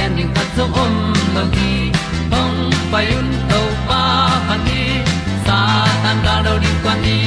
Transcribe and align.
ti 0.00 0.06
zo 0.06 0.08
gen 0.08 0.16
ding 0.16 0.32
khat 0.34 0.48
zo 0.56 0.64
om 0.82 0.94
lo 1.34 1.42
gi 1.54 1.92
hong 2.32 2.58
pai 2.92 3.06
un 3.18 3.28
to 3.50 3.60
pa 3.88 4.02
pa 4.48 4.56
ni. 4.66 4.82
Sa 5.46 5.58
tan 6.02 6.16
da 6.24 6.34
do 6.44 6.54
di 6.62 6.70
kwan 6.82 6.98
ni 7.04 7.18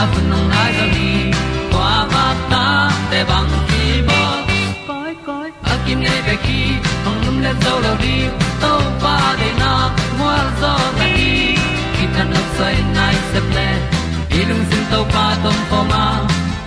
a 0.00 0.04
bu 0.10 0.20
nong 0.30 0.48
nai 0.52 0.72
zo 0.78 0.86
ni 0.96 1.10
kwa 1.72 1.92
ba 2.12 2.24
ta 2.50 2.64
te 3.10 3.20
bang 3.30 3.52
ki 3.68 3.84
bo 4.08 4.20
koi 4.88 5.12
koi 5.26 5.48
a 5.72 5.74
kim 5.84 5.98
nei 6.00 6.20
be 6.26 6.34
ki 6.44 6.60
hong 7.04 7.20
lum 7.24 7.36
le 7.44 7.52
zo 7.64 7.74
lo 7.84 7.92
di 8.04 8.16
to 8.62 8.72
pa 9.02 9.16
de 9.40 9.50
na 9.60 9.72
mo 10.18 10.30
zo 10.60 10.72
ta 10.98 11.06
ni 11.16 11.56
ki 11.94 12.04
tan 12.14 12.26
no 12.32 12.42
sai 12.56 12.76
nai 12.96 13.16
se 13.32 13.40
ple 13.48 13.68
ilung 14.38 14.64
sin 14.70 14.84
to 14.92 15.00
pa 15.14 15.26
tom 15.42 15.58
ko 15.70 15.78
ma. 15.90 16.04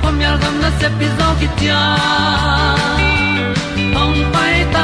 Pom 0.01 0.15
yal 0.25 0.37
gam 0.41 0.55
na 0.63 0.69
se 0.79 0.87
pi 0.97 1.07
zo 1.17 1.27
ki 1.39 1.47
tia 1.57 1.81
hong 3.95 4.19
pai 4.33 4.55
ta 4.73 4.83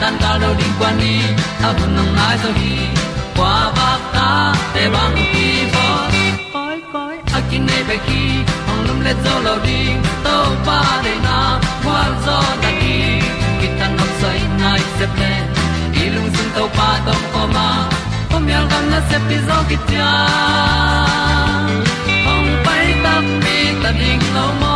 tan 0.00 0.14
cao 0.20 0.38
lo 0.38 0.54
đi 0.58 0.64
qua 0.78 0.92
đi, 1.00 1.20
ta 1.62 1.72
bu 1.78 1.86
nang 1.96 2.16
mai 2.16 2.36
zo 2.42 2.50
gi 2.60 2.76
qua 3.36 3.72
ba 3.76 3.90
ta 4.14 4.54
te 4.74 4.88
bang 4.94 5.16
ki 5.32 5.48
bo 5.74 5.86
koi 6.52 6.78
koi 6.92 7.16
a 7.36 7.40
kin 7.50 7.66
nei 7.66 7.82
be 7.88 7.96
ki 8.06 8.22
ong 8.70 8.82
lum 8.86 8.98
le 9.06 9.12
zo 9.24 9.34
lo 9.46 9.54
ding 9.66 9.98
to 10.24 10.36
pa 10.66 10.80
de 11.04 11.14
na 11.26 11.38
kwa 11.84 12.00
zo 12.26 12.38
ta 12.62 12.70
ki 12.80 12.96
ki 13.60 13.68
tan 13.78 13.90
nok 13.98 14.10
sai 14.20 14.40
nai 14.60 14.80
se 14.98 15.06
đi 15.94 16.04
lung 16.14 16.30
sun 16.34 16.48
to 16.56 16.64
pa 16.76 16.88
tom 17.06 17.22
ko 17.32 17.42
ma. 17.54 17.68
Pom 18.30 18.48
yal 18.52 18.64
gam 18.70 18.84
na 18.90 19.00
se 19.08 19.18
pi 19.28 19.36
zo 19.48 19.58
ki 19.68 19.76
tia 19.88 20.12
ong 22.32 22.50
pai 22.64 22.86
ta 23.04 23.14
mi 23.42 23.58
ta 23.82 23.90
ding 24.00 24.24
lo 24.36 24.46
mo 24.60 24.75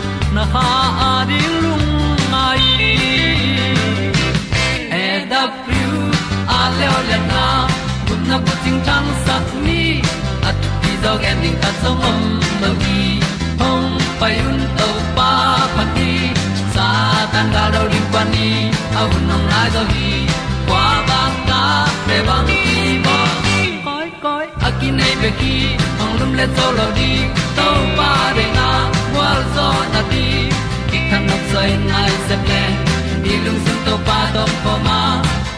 na 0.35 0.43
ha 0.53 0.67
a 1.07 1.11
lung 1.63 1.89
mai. 2.33 2.63
E 5.03 5.05
da 5.31 5.41
thru 5.63 5.89
a 6.57 6.59
le 6.77 6.87
le 7.09 7.17
na. 7.31 7.43
Kun 8.07 8.19
na 8.29 8.37
ko 8.45 8.53
ting 8.63 8.79
tang 8.87 9.09
sat 9.25 9.47
ni. 9.65 9.81
At 10.47 10.61
ti 10.81 10.91
dog 11.03 11.23
ending 11.31 11.57
ta 11.63 11.69
song 11.81 11.99
mom 12.03 12.19
no 12.61 12.69
gi. 12.83 13.01
Hong 13.61 13.89
pai 14.19 14.35
un 14.49 14.59
to 14.79 14.89
pa 15.17 15.31
pa 15.75 15.83
ti. 15.95 16.11
Sa 16.73 16.87
tan 17.33 17.47
ga 17.55 17.65
do 17.73 17.81
ri 17.91 18.01
pa 18.13 18.21
ni. 18.33 18.49
Au 18.99 19.09
nong 19.27 19.45
lai 19.51 19.67
do 19.75 19.83
gi 19.93 20.09
kwa 20.67 20.85
ba 21.09 21.21
ta 21.49 21.61
pe 22.07 22.17
bang 22.27 22.49
ti 22.49 22.63
bo 23.05 23.17
koi 23.85 24.09
koi 24.23 24.45
akin 24.67 24.93
nei 24.99 25.13
be 25.21 25.29
ki. 25.39 25.55
Hong 25.99 26.13
lum 26.19 26.31
le 26.39 26.45
to 26.57 26.65
lo 26.77 26.87
di. 26.97 27.11
To 27.57 27.67
pa 27.97 28.11
de 28.37 28.47
na 28.57 28.60
zo 29.55 29.67
na 29.93 30.01
ti 30.11 30.23
ki 30.89 30.99
kan 31.09 31.21
nok 31.29 31.43
sai 31.51 31.69
nai 31.91 32.11
se 32.27 32.35
ple 32.45 32.61
ni 33.23 33.33
lung 33.45 33.59
sun 33.65 33.77
to 33.85 33.95
pa 34.07 34.19
to 34.35 34.43
pa 34.63 34.73
ma. 34.87 34.99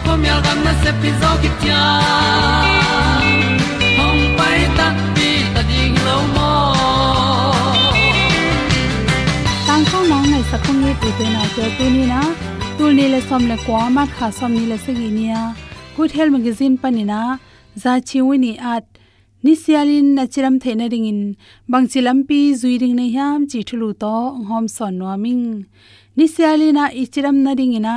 Ko 0.06 0.12
mi 0.22 0.28
al 0.36 0.42
gam 0.46 0.60
na 0.66 0.74
se 0.84 0.92
pi 1.02 1.10
zo 1.22 1.30
ki 1.42 1.50
tia 1.62 1.82
hom 3.98 4.18
pai 4.40 4.60
ta 4.78 4.88
ti 5.16 5.30
ta 5.54 5.62
ding 5.70 5.96
lo 6.08 6.18
mo 6.36 6.52
tang 9.68 9.86
ko 9.92 10.00
nong 10.12 10.28
sa 10.34 10.42
sakhong 10.52 10.80
ni 10.84 10.92
pu 11.02 11.08
te 11.18 11.26
na 11.36 11.44
te 11.56 11.66
tu 11.78 11.86
ni 11.96 12.04
na 12.12 12.22
tu 12.78 12.86
ni 12.98 13.06
le 13.14 13.20
som 13.30 13.44
le 13.52 13.58
kwa 13.66 13.84
ma 13.96 14.04
kha 14.16 14.28
som 14.40 14.52
ni 14.58 14.64
le 14.72 14.78
se 14.86 14.92
gi 15.00 15.10
ni 15.18 15.26
ya 15.32 15.42
good 15.96 16.12
health 16.18 16.34
magazine 16.36 16.76
panina 16.84 17.20
za 17.84 17.94
chiwini 18.08 18.52
at 18.74 18.86
à, 18.86 18.93
nisialin 19.46 20.08
na 20.18 20.24
chiram 20.34 20.56
theina 20.64 20.86
ringin 20.94 21.22
bangchilam 21.72 22.20
pi 22.28 22.40
zuiring 22.60 22.96
nei 23.00 23.10
hiam 23.16 23.40
chi 23.52 23.60
thulu 23.70 23.90
to 24.04 24.14
hom 24.50 24.66
son 24.76 24.94
noming 25.00 25.44
nisialina 26.18 26.84
ichiram 27.02 27.38
na 27.46 27.52
ringina 27.60 27.96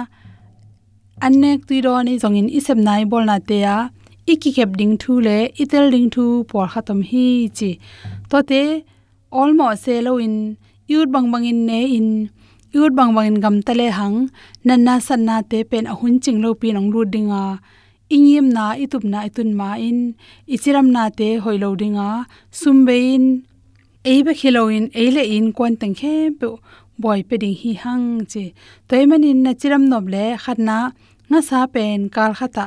annek 1.26 1.60
tuiro 1.68 1.94
ni 2.06 2.14
zongin 2.22 2.48
isem 2.58 2.80
nai 2.88 3.02
bol 3.10 3.24
na 3.30 3.36
te 3.48 3.58
ya 3.66 3.76
iki 4.32 4.50
khep 4.56 4.70
ding 4.80 4.94
thu 5.02 5.12
le 5.26 5.38
itel 5.62 5.86
ding 5.94 6.08
thu 6.14 6.24
por 6.50 6.66
khatam 6.72 7.00
hi 7.10 7.26
chi 7.58 7.70
to 8.30 8.38
te 8.50 8.62
almo 9.40 9.68
se 9.84 9.94
lo 10.06 10.12
in 10.26 10.36
yut 10.92 11.08
bang 11.14 11.26
bang 11.32 11.46
in 11.52 11.60
ne 11.68 11.80
in 11.98 12.08
yut 12.74 12.92
bang 12.98 13.10
bang 13.16 13.26
in 13.30 13.38
gam 13.44 13.56
tale 13.66 13.86
hang 13.98 14.16
nanna 14.66 14.94
sanna 15.06 15.36
te 15.50 15.58
pen 15.70 15.84
ahun 15.92 16.14
ching 16.24 16.38
lo 16.44 16.50
pi 16.60 16.68
nong 16.76 16.88
ru 16.94 17.00
dinga 17.14 17.42
ingim 18.10 18.52
na, 18.52 18.74
itup 18.74 19.04
na, 19.04 19.26
itun 19.28 19.54
ma 19.54 19.74
in. 19.74 20.14
Ichiram 20.48 20.88
na 20.90 21.10
te, 21.10 21.38
hoilo 21.38 21.76
dinga. 21.76 22.26
Sumbe 22.50 22.96
in. 23.14 23.44
Eibe 24.04 24.32
khiloin 24.40 24.84
eile 24.94 25.24
in, 25.36 25.52
kwan 25.52 25.76
tang 25.76 25.94
khe 25.94 26.30
pe 26.38 26.46
boy 26.98 27.20
pe 27.28 27.36
ding 27.42 27.56
hi 27.60 27.72
hang 27.82 28.24
che. 28.32 28.54
Toimanin 28.88 29.42
na 29.44 29.52
chiram 29.60 29.84
noble 29.90 30.24
khatna 30.44 30.78
nga 31.30 31.40
sa 31.48 31.66
pen, 31.66 32.08
kal 32.14 32.32
khata. 32.38 32.66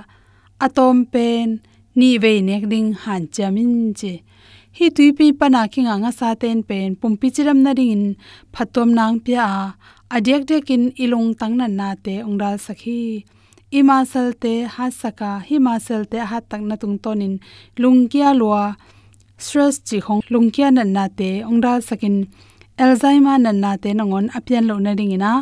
Atom 0.66 1.06
pen, 1.14 1.62
ni 1.96 2.18
ve 2.18 2.42
nek 2.42 2.64
ding, 2.72 2.92
han 3.04 3.24
chamin 3.36 3.96
che. 4.00 4.14
Hi 4.78 4.90
tui 4.96 5.10
pi 5.18 5.32
pana 5.40 5.62
kinga, 5.74 5.96
nga 6.04 6.12
sa 6.20 6.36
ten 6.42 6.60
pen. 6.70 6.96
Pumpi 7.00 7.28
chiram 7.36 7.60
na 7.64 7.72
ring 7.78 7.92
in, 7.96 8.04
phatom 8.54 8.90
nang 8.98 9.18
pya 9.26 9.46
adek 10.16 10.44
dekin 10.50 10.84
ilung 11.04 11.38
tang 11.40 11.56
na 11.60 11.68
na 11.68 11.96
te 11.96 12.16
ongdal 12.28 12.56
sakhi 12.66 13.24
imasal 13.72 14.34
te 14.34 14.54
ha 14.66 14.90
saka 14.90 15.32
himasal 15.48 16.02
te 16.12 16.18
ha 16.30 16.40
takna 16.50 16.76
tung 16.82 16.98
tonin, 17.04 17.40
lungkia 17.78 18.34
lua, 18.40 18.64
stress 19.38 19.78
chi 19.88 19.98
khong 20.06 20.22
lungkia 20.34 20.68
nan 20.74 20.90
na 20.94 21.06
te 21.20 21.30
ongdal 21.50 21.80
sakin, 21.90 22.16
alzheimer 22.82 23.38
nan 23.46 23.58
na 23.64 23.72
te 23.84 23.90
nangon 23.94 24.26
apian 24.38 24.66
lo 24.70 24.76
na 24.80 24.92
ring 25.00 25.14
ina 25.18 25.34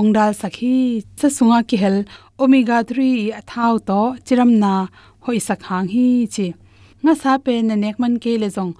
ongdal 0.00 0.32
sakhi 0.40 1.04
cha 1.18 1.28
sunga 1.36 1.58
ki 1.68 1.76
hel 1.82 1.96
omega 2.42 2.78
3 2.84 3.32
athau 3.40 3.74
to, 3.88 4.00
chiram 4.26 4.52
na, 4.62 4.72
hoi 5.24 5.38
sakhang 5.48 5.88
hi 5.94 6.06
chi. 6.34 6.46
Nga 7.02 7.14
sa 7.22 7.32
pe 7.44 7.54
na 7.62 7.74
nek 7.82 7.96
man 8.02 8.14
ke 8.22 8.32
le 8.42 8.48
jong 8.56 8.72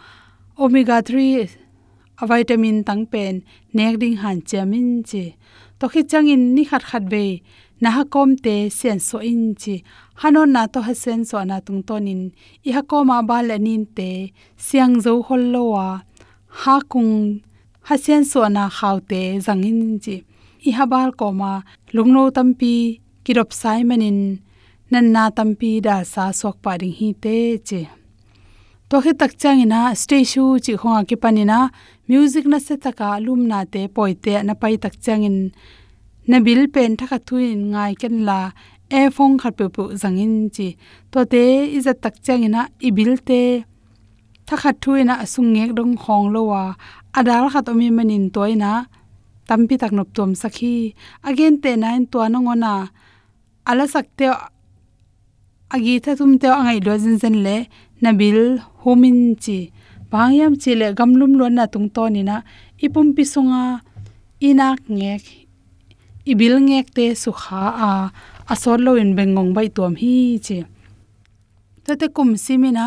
omega 0.62 0.98
3 1.00 1.48
a 2.20 2.24
vitamin 2.30 2.78
tang 2.88 3.04
pen 3.12 3.34
nek 3.76 3.94
ding 4.00 4.16
han 4.22 4.38
chamin 4.48 4.88
chi. 5.08 5.24
To 5.78 5.88
khi 5.92 6.00
changin 6.10 6.42
ni 6.54 6.62
khat 6.70 6.82
khat 6.90 7.04
be 7.12 7.24
na 7.82 7.88
ha 7.96 8.02
kom 8.14 8.30
te 8.44 8.54
sen 8.78 8.98
so 9.08 9.16
in 9.32 9.44
chi 9.60 9.74
hanon 10.20 10.50
na 10.54 10.62
to 10.72 10.78
ha 10.86 10.94
sen 11.02 11.20
so 11.28 11.36
na 11.50 11.56
tung 11.66 11.82
tonin 11.88 12.22
i 12.68 12.70
ha 12.76 12.82
ko 12.90 12.98
ma 13.10 13.16
ba 13.28 13.38
le 13.48 13.56
nin 13.66 13.84
te 13.96 14.10
siang 14.66 14.94
zo 15.04 15.12
hol 15.26 15.44
lo 15.54 15.62
wa 15.74 15.86
ha 16.60 16.74
kung 16.92 17.14
ha 17.86 17.94
sen 18.04 18.22
so 18.30 18.40
na 18.56 18.64
khaw 18.76 18.96
te 19.10 19.20
zangin 19.46 19.80
chi 20.04 20.16
i 20.68 20.70
ha 20.76 20.84
bal 20.92 21.10
ko 21.18 21.26
ma 21.40 21.52
lungno 21.94 22.22
tampi. 22.36 22.74
Kirop 23.24 23.52
sai 23.52 23.84
manin 23.84 24.40
nan 24.90 25.12
na 25.14 25.24
tampi 25.36 25.70
da 25.86 25.96
sa 26.12 26.24
sok 26.40 26.56
pa 26.64 26.72
ding 26.80 26.96
hi 26.98 27.08
te 27.24 27.36
chi 27.68 27.80
to 28.88 28.96
khi 29.04 29.12
tak 29.20 29.32
chang 29.40 29.60
ina 29.64 29.80
stay 30.02 30.24
shu 30.32 30.44
chi 30.64 30.72
khonga 30.80 31.02
ki 31.08 31.16
panina 31.22 31.58
music 32.10 32.44
na 32.52 32.58
se 32.66 32.74
taka 32.84 33.08
lum 33.26 33.40
na 33.50 33.58
te 33.72 33.80
poite 33.96 34.34
na 34.46 34.54
pai 34.60 34.74
tak 34.84 34.94
chang 35.04 35.22
in 35.28 35.38
na 36.30 36.36
bil 36.46 36.62
pen 36.74 36.90
thaka 37.00 37.18
thuin 37.28 37.58
ngai 37.72 37.92
ken 38.00 38.16
la 38.28 38.40
e 38.98 39.00
phong 39.16 39.34
khat 39.40 39.52
pe 39.58 39.66
pu 39.74 39.82
zangin 40.02 40.34
chi. 40.54 40.68
To 41.12 41.18
te 41.32 41.42
iza 41.76 41.92
tak 42.02 42.14
chang 42.24 42.42
ina 42.48 42.62
bil 42.96 43.12
te. 43.28 43.42
Thakha 44.46 44.70
thuina 44.82 45.14
asung 45.24 45.50
ngek 45.54 45.70
dong 45.78 45.94
khong 46.02 46.26
lowa 46.34 46.62
adal 47.18 47.44
khat 47.52 47.70
omi 47.70 47.86
manin 47.96 48.24
toina 48.34 48.72
tampi 49.48 49.74
tak 49.82 49.92
nop 49.96 50.08
tom 50.16 50.30
sakhi. 50.40 50.74
Again 51.28 51.54
te 51.62 51.70
nine 51.82 52.06
to 52.10 52.18
anongona 52.26 52.72
ala 53.70 53.84
sakte 53.94 54.26
agi 55.74 55.94
tha 56.04 56.12
tum 56.18 56.32
te 56.42 56.48
angai 56.58 56.78
lo 56.86 56.92
jin 57.02 57.16
zen 57.22 57.36
le 57.46 57.56
nabil 58.02 58.40
homin 58.82 59.20
chi. 59.42 59.58
Bangyam 60.10 60.52
chi 60.62 60.70
le 60.80 60.86
gamlum 60.98 61.32
lo 61.38 61.46
na 61.56 61.64
tung 61.72 61.88
to 61.94 62.02
ni 62.14 62.22
na 62.30 62.36
ipum 62.84 63.06
pi 63.14 63.22
sunga 63.32 63.62
inak 64.48 64.80
ngek 64.98 65.39
ibil 66.24 66.54
ngek 66.60 66.86
te 66.96 67.06
su 67.22 67.30
kha 67.32 67.64
a 67.88 67.90
asor 68.52 68.78
lo 68.86 68.92
in 69.02 69.14
bengong 69.16 69.52
bai 69.56 69.68
tuam 69.76 69.94
hi 70.02 70.38
che. 70.46 70.58
To 71.84 71.92
te 72.00 72.06
kum 72.16 72.30
simina 72.44 72.86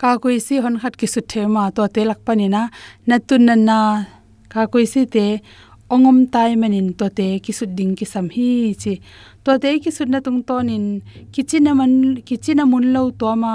ka 0.00 0.10
koi 0.22 0.38
si 0.46 0.54
hon 0.62 0.76
khat 0.82 0.94
ki 1.00 1.06
su 1.14 1.20
the 1.30 1.42
ma 1.54 1.70
to 1.76 1.82
te 1.94 2.00
lak 2.10 2.20
pani 2.26 2.46
na. 2.54 2.62
Na 3.08 3.16
tun 3.28 3.42
na 3.48 3.54
na, 3.68 3.78
ka 4.52 4.66
koi 4.72 4.86
si 4.92 5.02
te 5.14 5.26
ongom 5.94 6.18
tai 6.32 6.52
manin 6.60 6.88
to 6.98 7.06
te 7.18 7.26
ki 7.44 7.52
su 7.58 7.64
ding 7.76 7.94
ki 7.98 8.06
sam 8.12 8.26
hi 8.34 8.50
che. 8.82 8.94
To 9.44 9.50
te 9.62 9.68
ki 9.82 9.90
su 9.96 10.02
na 10.12 10.18
tung 10.24 10.40
tonin 10.48 10.86
kichina 11.32 11.72
man 11.78 11.92
kichina 12.26 12.64
mun 12.70 12.84
lo 12.94 13.02
to 13.20 13.28
ma 13.42 13.54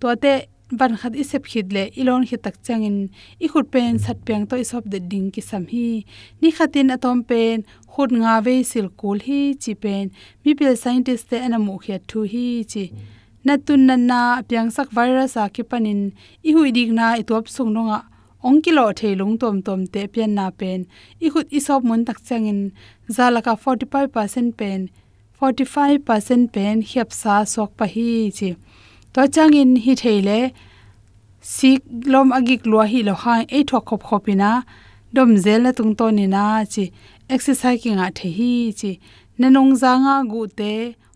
to 0.00 0.08
te 0.22 0.32
ban 0.70 0.96
khat 1.00 1.14
i 1.16 1.24
sep 1.24 1.44
khit 1.50 1.66
le 1.74 1.82
ilon 2.00 2.22
khi 2.28 2.36
tak 2.44 2.56
changin 2.66 2.96
i 3.44 3.46
khut 3.52 3.66
pen 3.72 3.98
sat 4.04 4.18
piang 4.26 4.44
to 4.48 4.54
isop 4.64 4.84
de 4.92 4.98
ding 5.10 5.28
ki 5.34 5.40
sam 5.40 5.64
hi. 5.72 5.86
Ni 6.40 6.48
khatin 6.56 6.92
atom 6.94 7.18
pen 7.28 7.56
khut 7.92 8.10
nga 8.20 8.34
ve 8.46 8.54
sil 8.70 8.88
kul 9.00 9.18
hi 9.26 9.40
chi 9.62 9.72
pen. 9.82 10.04
Mi 10.44 10.50
pel 10.58 10.74
scientist 10.82 11.24
te 11.30 11.36
anamu 11.46 11.74
khia 11.84 11.98
thu 12.08 12.20
hi 12.32 12.46
chi. 12.72 12.84
Na 13.44 13.54
tun 13.66 13.80
na 13.88 13.96
na 14.10 14.20
piang 14.48 14.70
sak 14.76 14.88
virus 14.96 15.36
a 15.42 15.44
ki 15.54 15.62
panin 15.70 16.00
i 16.48 16.50
hui 16.56 16.70
dik 16.76 16.90
na 16.98 17.06
i 17.20 17.22
top 17.30 17.44
sung 17.54 17.72
nonga 17.76 17.98
ong 18.46 18.60
kilo 18.64 18.84
thailung 18.98 19.34
tom 19.40 19.56
tom 19.66 19.80
te 19.92 20.02
pian 20.12 20.30
na 20.38 20.46
pen. 20.60 20.80
I 21.24 21.26
khut 21.32 21.46
i 21.56 21.60
sop 21.66 21.82
mun 21.88 22.04
tak 22.08 22.18
changin 22.28 22.60
zalaka 23.16 23.52
45% 23.64 24.52
pen. 24.60 24.80
45% 25.40 26.52
pen 26.54 26.76
hiap 26.90 27.08
sa 27.20 27.34
sok 27.54 27.70
pa 27.78 27.86
hi 27.94 28.08
chi 28.38 28.48
to 29.14 29.26
changin 29.34 29.76
hi 29.84 29.94
theile, 30.00 30.52
sik 31.40 31.82
lom 32.12 32.32
agik 32.38 32.66
lua 32.66 32.84
hi 32.92 33.00
lo 33.08 33.14
ha 33.22 33.34
e 33.58 33.60
thok 33.70 33.84
khop 33.90 34.02
khopina 34.08 34.50
dom 35.14 35.30
zel 35.44 35.62
na 35.66 35.72
tung 35.78 35.94
to 35.98 36.10
ni 36.18 36.26
na 36.34 36.42
chi 36.72 36.84
exercise 37.36 37.80
ki 37.82 37.90
nga 37.98 38.10
the 38.18 38.28
hi, 38.38 38.52
chi 38.80 38.92
nanong 39.40 39.72
zanga 39.82 40.16
gu 40.32 40.42
te, 40.58 40.72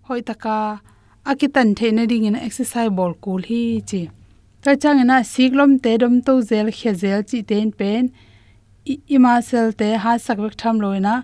hoi 0.09 0.21
taka 0.29 0.81
akitan 1.27 1.75
the 1.79 1.93
na 1.93 2.07
ding 2.07 2.25
in 2.25 2.37
exercise 2.37 2.91
bol 2.99 3.13
kul 3.25 3.43
hi, 3.51 3.83
chi 3.91 4.03
ta 4.63 4.75
changina 4.83 5.17
sik 5.33 5.53
lom 5.61 5.79
te, 5.79 5.99
dom 5.99 6.23
to 6.23 6.41
zel 6.51 6.73
khe 6.79 6.95
zel, 7.03 7.21
chi 7.31 7.43
ten 7.43 7.73
pen 7.73 8.11
ima 9.17 9.35
sel 9.51 9.73
te, 9.73 9.93
ha 10.07 10.17
sak 10.17 10.39
wek 10.39 10.57
tham 10.57 10.81
loina 10.81 11.15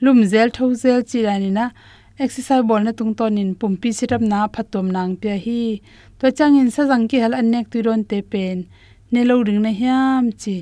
lum 0.00 0.24
zel, 0.24 0.50
tho 0.50 0.74
zel, 0.82 1.00
chi 1.10 1.22
rani 1.28 1.50
na 1.58 1.70
exercise 2.20 2.62
bol 2.68 2.84
na 2.84 2.92
tung 2.92 3.14
ton 3.18 3.38
in 3.42 3.50
pumpi 3.60 3.90
sitam 3.98 4.22
na 4.32 4.46
phatom 4.54 4.86
nang 4.96 5.16
pya 5.20 5.36
hi. 5.44 5.80
To 6.18 6.26
chang 6.38 6.60
in 6.60 6.70
sa 6.74 6.82
jang 6.90 7.08
ki 7.10 7.16
hal 7.24 7.32
anek 7.40 7.66
tu 7.72 7.80
ron 7.86 8.04
te 8.10 8.18
pen. 8.32 8.68
Ne 9.12 9.24
lo 9.28 9.34
ring 9.46 9.62
na 9.64 9.72
hiam 9.80 10.24
chi. 10.42 10.56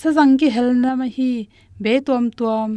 Sa 0.00 0.08
jang 0.16 0.38
ki 0.38 0.48
hel 0.56 0.70
na 0.82 0.94
ma 1.00 1.06
hi. 1.16 1.32
Be 1.82 1.98
tom 2.06 2.30
tom 2.38 2.68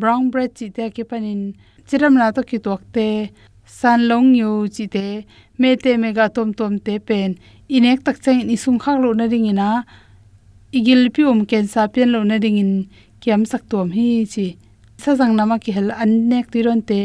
brown 0.00 0.30
bread 0.32 0.54
chi 0.58 0.66
te 0.76 0.84
ki 0.94 1.04
panin 1.10 1.42
chiram 1.88 2.14
na 2.20 2.30
to 2.36 2.42
ki 2.50 2.58
tok 2.66 2.82
te. 2.94 3.08
San 3.78 4.06
long 4.10 4.30
yu 4.40 4.52
chi 4.74 4.86
te. 4.94 5.06
Me 5.60 5.70
te 5.82 5.96
me 6.02 6.08
ga 6.18 6.26
tom 6.36 6.54
tom 6.58 6.78
te 6.86 6.94
pen. 7.08 7.30
Inek 7.76 8.04
tak 8.06 8.22
chang 8.24 8.40
in 8.42 8.56
sung 8.64 8.78
khak 8.82 8.96
lo 9.02 9.10
na 9.20 9.26
ring 9.32 9.50
ina. 9.52 9.70
Igil 10.78 11.02
pi 11.14 11.22
um 11.32 11.40
ken 11.50 11.66
sa 11.66 11.82
pen 11.94 12.08
lo 12.14 12.20
na 12.30 12.36
ring 12.44 12.58
in. 12.64 12.72
Kiam 13.20 13.42
sak 13.50 13.62
tom 13.70 13.90
hi 13.96 14.08
chi 14.34 14.46
sajang 15.04 15.36
nama 15.36 15.60
ki 15.62 15.70
hel 15.76 15.88
an 16.02 16.12
nek 16.30 16.46
tiron 16.52 16.80
te 16.88 17.00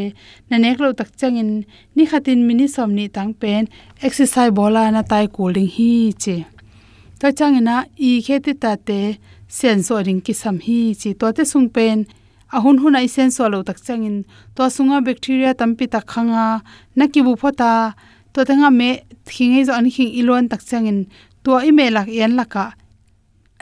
na 0.48 0.56
nek 0.64 0.80
lo 0.82 0.88
tak 1.00 1.10
changin 1.20 1.50
ni 1.96 2.04
khatin 2.10 2.40
mini 2.48 2.66
som 2.74 2.90
ni 2.98 3.04
tang 3.16 3.32
pen 3.40 3.62
exercise 4.06 4.52
bola 4.58 4.82
na 4.94 5.02
tai 5.10 5.26
cooling 5.34 5.70
hi 5.76 5.90
che 6.22 6.36
to 7.20 7.26
changina 7.38 7.76
i 8.08 8.10
kheti 8.26 8.52
ta 8.62 8.72
te 8.88 9.00
sensor 9.58 10.00
ring 10.06 10.22
ki 10.26 10.34
sam 10.42 10.56
hi 10.66 10.80
chi 11.00 11.10
to 11.20 11.26
te 11.36 11.44
sung 11.52 11.68
pen 11.76 11.98
ahun 12.56 12.76
hun 12.82 12.98
ai 13.00 13.08
sensor 13.16 13.48
lo 13.52 13.58
tak 13.68 13.78
changin 13.86 14.16
to 14.54 14.62
sunga 14.76 14.96
bacteria 15.06 15.50
tampi 15.60 15.84
ta 15.92 16.00
khanga 16.10 16.46
na 16.98 17.04
ki 17.12 17.20
bu 17.26 17.32
phota 17.42 17.70
to 18.32 18.40
tanga 18.48 18.68
me 18.78 18.90
thingai 19.28 19.62
zo 19.68 19.72
an 19.80 19.86
khing 19.94 20.12
ilon 20.20 20.44
tak 20.52 20.62
changin 20.70 20.98
to 21.44 21.50
email 21.68 21.92
lak 21.96 22.08
yan 22.20 22.32
laka 22.40 22.64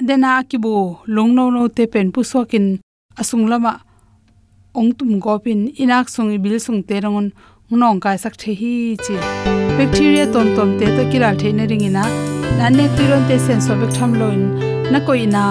dena 0.06 0.30
ki 0.48 0.56
bu 0.64 0.74
long 1.14 1.30
no 1.36 1.44
no 1.54 1.62
te 1.76 1.84
pen 1.92 2.06
pu 2.14 2.20
sokin 2.32 2.66
asung 3.20 3.46
lama 3.52 3.72
ong 4.78 4.92
tum 4.98 5.18
gopin 5.24 5.60
inak 5.82 6.06
sung 6.14 6.30
bil 6.42 6.54
sung 6.66 6.80
te 6.88 6.96
rangon 7.04 7.26
nong 7.80 7.98
kai 8.04 8.16
sak 8.22 8.34
the 8.40 8.52
hi 8.60 8.74
chi. 9.04 9.14
Bacteria 9.78 10.24
tom 10.34 10.46
tom 10.56 10.70
te 10.78 10.86
to 10.96 11.02
kiral 11.10 11.34
the 11.40 11.48
ne 11.52 11.64
ring 11.70 11.82
ina. 11.88 12.04
Na 12.58 12.68
ne 12.76 12.84
tiron 12.96 13.26
te 13.28 13.36
sen 13.46 13.60
so 13.66 13.74
bek 13.80 13.90
tham 13.96 14.14
loin. 14.20 14.42
Na 14.92 14.98
koi 15.06 15.24
na 15.34 15.42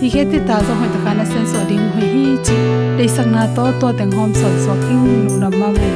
hi 0.00 0.08
he 0.14 0.22
te 0.32 0.38
ta 0.48 0.56
zo 0.66 0.74
hoi 0.80 0.88
ta 0.94 0.98
kana 1.04 1.24
sen 1.32 1.46
so 1.52 1.62
ding 1.70 1.86
hoi 1.94 2.08
hi 2.14 2.24
chi. 2.46 2.58
Le 2.98 3.06
sak 3.16 3.26
na 3.36 3.46
to 3.56 3.64
to 3.80 3.92
teng 3.98 4.12
hom 4.18 4.34
so 4.40 4.48
so 4.64 4.74
king 4.82 5.06
nu 5.28 5.38
na 5.42 5.48
ma 5.60 5.70
me. 5.78 5.90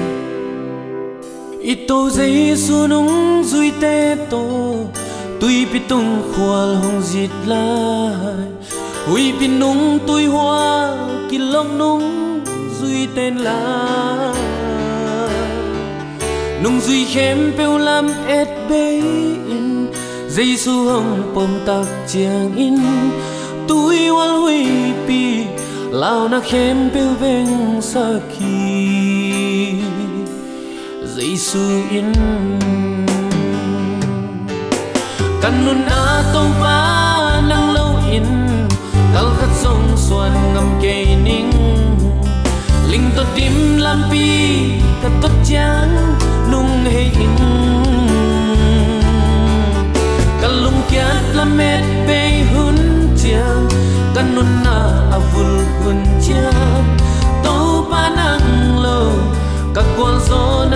I 1.72 1.74
to 1.88 1.98
zai 2.16 2.54
su 2.64 2.78
nung 2.92 3.12
zui 3.50 3.70
te 3.82 3.94
to. 4.30 4.42
Tui 5.40 5.58
pi 5.72 5.80
tung 5.90 6.10
khwal 6.30 6.70
hong 6.82 7.02
zit 7.10 7.34
lai. 7.50 8.48
Ui 9.12 9.26
pi 9.38 9.46
nung 9.60 9.84
tui 10.06 10.24
hoa 10.34 10.64
ki 11.28 11.38
long 11.52 11.70
nung 11.82 12.29
duy 12.80 13.06
tên 13.14 13.36
là 13.36 14.34
nung 16.62 16.80
duy 16.80 17.04
khem 17.04 17.52
bêu 17.58 17.78
lam 17.78 18.06
et 18.26 18.48
bê 18.68 19.00
in 19.48 19.92
dây 20.28 20.56
su 20.56 20.84
hồng 20.84 21.32
pom 21.34 21.48
tak 21.66 21.86
chiang 22.08 22.56
in 22.56 22.78
túi 23.68 24.10
wal 24.10 24.40
hui 24.40 24.66
pi 25.06 25.44
lao 25.90 26.28
na 26.28 26.40
khem 26.40 26.90
bêu 26.94 27.14
veng 27.20 27.82
sa 27.82 28.06
khi 28.38 29.74
dây 31.16 31.36
su 31.36 31.60
in 31.90 32.12
kan 35.42 35.54
nun 35.66 35.82
a 35.86 36.22
tong 36.34 36.52
pa 36.60 37.40
nang 37.48 37.74
lâu 37.74 37.96
in 38.10 38.24
kal 39.14 39.26
khat 39.38 39.50
song 39.62 39.96
suan 39.96 40.32
ngam 40.54 40.68
ke 40.82 41.04
ning 41.24 41.59
linh 42.90 43.10
to 43.16 43.24
tim 43.34 43.76
lam 43.78 44.02
pi 44.10 44.26
ta 45.02 45.08
tốt 45.22 45.30
chán, 45.44 45.88
nung 46.50 46.84
hay 46.84 47.10
in 47.24 47.36
kalung 50.42 50.80
kiat 50.90 51.22
la 51.34 51.44
mệt 51.44 51.82
pe 52.06 52.44
hun 52.54 52.76
chiang 53.22 53.68
nôn 54.34 54.46
na 54.64 54.76
avul 55.12 55.64
hun 55.84 56.04
chiang. 56.22 56.96
Tàu 57.44 57.86
pa 57.90 58.10
nang 58.16 58.82
lo 58.82 59.12
ka 59.74 59.82
quan 59.96 60.20
zo 60.28 60.69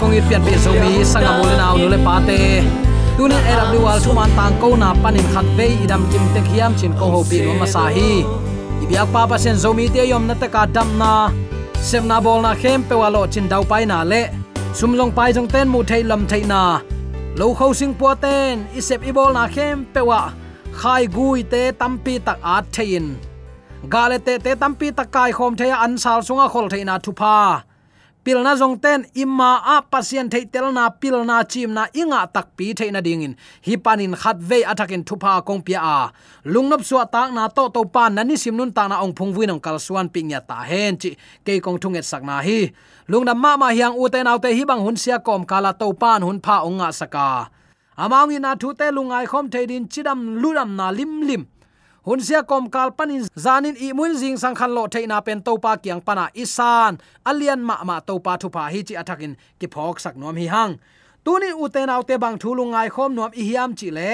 kong 0.00 0.14
i 0.18 0.20
pian 0.28 0.42
pe 0.46 0.54
so 0.64 0.70
mi 0.80 0.90
sanga 1.12 1.32
mole 1.38 1.54
naw 1.62 1.74
nu 1.80 1.86
le 1.94 1.98
pate 2.06 2.38
tunin 3.16 3.42
eraw 3.52 3.74
wal 3.86 3.98
chuman 4.04 4.30
tang 4.38 4.54
ko 4.62 4.68
na 4.82 4.88
panin 5.02 5.26
khat 5.34 5.46
ve 5.58 5.66
idam 5.84 6.02
kim 6.10 6.24
te 6.34 6.40
khiam 6.48 6.72
chin 6.80 6.92
ko 6.98 7.06
ho 7.14 7.20
pi 7.30 7.38
no 7.46 7.52
masahi 7.60 8.12
ibyak 8.82 9.08
pa 9.14 9.22
pa 9.30 9.36
sen 9.44 9.56
zo 9.62 9.70
mi 9.78 9.86
te 9.94 10.02
yom 10.12 10.24
na 10.28 10.34
ta 10.40 10.46
ka 10.54 10.62
dam 10.76 10.90
na. 11.02 11.12
Sem 11.88 12.04
na 12.10 12.16
bol 12.24 12.40
na 12.42 12.52
khem, 12.60 12.82
pe 12.88 12.94
walo 13.00 13.22
chin 13.32 13.46
dau 13.52 13.62
pai 13.70 13.84
na 13.90 13.98
le 14.02 14.22
sum 14.78 14.92
long 14.98 15.12
pai 15.18 15.30
jong 15.36 15.48
ten, 15.52 15.66
mu 15.72 15.80
thei 15.90 16.02
lam 16.10 16.22
thei 16.30 16.42
na 16.52 16.62
lo 17.38 17.46
kho 17.58 17.66
sing 17.80 17.94
po 18.00 18.14
ten 18.24 18.66
isep 18.78 19.00
i 19.08 19.10
bol 19.16 19.30
na 19.38 19.44
khem, 19.54 19.86
pe 19.94 20.00
wa. 20.10 20.20
Khai 20.80 21.06
gui 21.06 21.42
te 21.52 21.62
tampi 21.80 22.14
tak 22.26 22.38
at 22.56 22.64
thein 22.74 23.06
gale 23.92 24.18
te 24.26 24.34
te 24.44 24.52
tampi 24.62 24.88
tak 24.98 25.08
kai 25.14 25.30
khom 25.36 25.52
theya 25.58 25.76
an 25.84 25.98
sal 26.02 26.20
sunga 26.26 26.46
khol 26.52 26.66
theina 26.72 26.94
thupa 27.04 27.36
pilna 28.28 28.52
zong 28.60 28.76
ten, 28.76 29.08
imma 29.16 29.64
a 29.64 29.80
pasien 29.80 30.28
thei 30.28 30.44
telna 30.44 30.92
pilna 31.00 31.40
chimna 31.48 31.88
inga 31.96 32.28
tak 32.28 32.52
pi 32.56 32.76
theina 32.76 33.00
dingin 33.00 33.32
hi 33.64 33.80
panin 33.80 34.12
khat 34.12 34.36
ve 34.36 34.68
athakin 34.68 35.00
thupa 35.00 35.40
kongpia 35.40 35.80
a. 35.80 36.12
Lungnop 36.44 36.84
suwa 36.84 37.08
tak 37.08 37.32
na 37.32 37.48
to 37.48 37.72
to 37.72 37.88
pan 37.88 38.20
nani 38.20 38.36
simnun 38.36 38.68
ta 38.76 38.84
na 38.84 39.00
ong 39.00 39.16
phungwi 39.16 39.48
nong 39.48 39.64
kal 39.64 39.80
pingya 40.12 40.44
ta 40.44 40.60
hen 40.60 41.00
chi. 41.00 41.16
Ke 41.40 41.56
kong 41.64 41.80
thunget 41.80 42.04
sakna 42.04 42.44
hi. 42.44 42.68
Lungna 43.08 43.32
ma 43.32 43.56
ma 43.56 43.72
hiang 43.72 43.96
u 43.96 44.04
te 44.12 44.20
nau 44.20 44.36
te 44.36 44.52
hi 44.52 44.64
bang 44.68 44.84
hun 44.84 44.96
sia 45.00 45.16
kom 45.24 45.48
kala 45.48 45.72
to 45.72 45.88
pan 45.96 46.20
hun 46.20 46.38
pha 46.44 46.68
onga 46.68 46.92
saka 46.92 47.48
amang 47.96 48.36
ina 48.36 48.52
thu 48.60 48.76
te 48.76 48.92
lungai 48.92 49.24
khom 49.24 49.48
theidin 49.48 49.88
chidam 49.88 50.36
luram 50.36 50.76
na 50.76 50.92
lim 50.92 51.24
lim 51.24 51.42
hun 52.08 52.20
sia 52.24 52.40
kom 52.40 52.64
kal 52.72 52.90
panin 52.96 53.28
zanin 53.44 53.76
i 53.76 53.92
muin 53.92 54.16
jing 54.20 54.40
sang 54.42 54.56
khan 54.58 54.72
lo 54.76 54.82
theina 54.92 55.20
pen 55.26 55.40
to 55.46 55.52
pa 55.64 55.72
kiang 55.76 56.00
pana 56.06 56.24
isan. 56.42 56.92
Alian 57.28 57.60
ma 57.68 57.76
ma 57.88 57.96
to 58.08 58.14
pa 58.24 58.32
thu 58.40 58.48
pa 58.56 58.62
hi 58.72 58.80
chi 58.88 58.94
athakin 59.00 59.32
ki 59.60 59.66
phok 59.74 59.96
sak 60.04 60.14
nom 60.20 60.36
hi 60.40 60.46
hang. 60.54 60.72
Tunin 61.24 61.54
uten 61.64 61.92
autte 61.94 62.14
bang 62.22 62.36
thulungai 62.42 62.88
khom 62.94 63.10
nom 63.18 63.32
i 63.40 63.42
hiam 63.48 63.70
chi 63.78 63.88
le. 63.96 64.12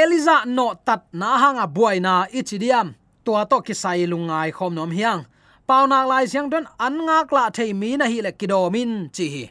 Eliza 0.00 0.36
no 0.56 0.66
tat 0.86 1.02
na 1.20 1.30
hanga 1.42 1.66
buaina 1.76 2.14
ichidiam 2.38 2.88
tua 3.24 3.42
to 3.50 3.58
ki 3.66 3.74
sai 3.82 4.06
lungai 4.12 4.48
khom 4.56 4.72
nom 4.78 4.90
hiang 4.98 5.20
paunak 5.68 6.06
lai 6.10 6.24
siang 6.30 6.48
don 6.52 6.66
an 6.86 6.94
ngak 7.06 7.28
la 7.36 7.44
thei 7.56 7.70
mi 7.80 7.90
na 8.00 8.06
hi 8.12 8.18
le 8.26 8.30
kidomin 8.40 8.92
chi 9.16 9.26
hi. 9.34 9.44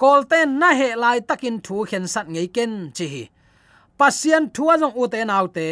Kolten 0.00 0.48
na 0.60 0.68
he 0.78 0.88
lai 1.02 1.18
takin 1.28 1.56
thu 1.66 1.76
khen 1.90 2.04
sat 2.14 2.26
ngei 2.34 2.48
ken 2.56 2.72
chi 2.96 3.06
hi. 3.14 3.22
Pasien 3.98 4.42
thua 4.54 4.74
jong 4.80 4.94
uten 5.02 5.28
autte 5.38 5.68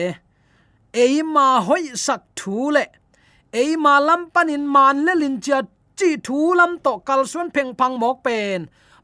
eima 0.92 1.60
hoi 1.62 1.94
sak 1.94 2.22
thu 2.38 2.70
le 2.70 2.84
eima 3.52 3.94
lam 4.02 4.30
panin 4.34 4.64
man 4.74 4.96
le 5.06 5.14
lin 5.22 5.36
cha 5.40 5.58
chi 5.98 6.16
thu 6.26 6.54
lam 6.58 6.78
to 6.84 6.92
kal 7.06 7.22
suan 7.32 7.48
pheng 7.54 7.72
phang 7.78 7.94
mok 8.02 8.18
pen 8.26 8.60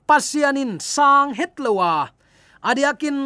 pasianin 0.08 0.72
sang 0.80 1.34
het 1.38 1.52
lowa 1.64 2.10
adiakin 2.68 3.18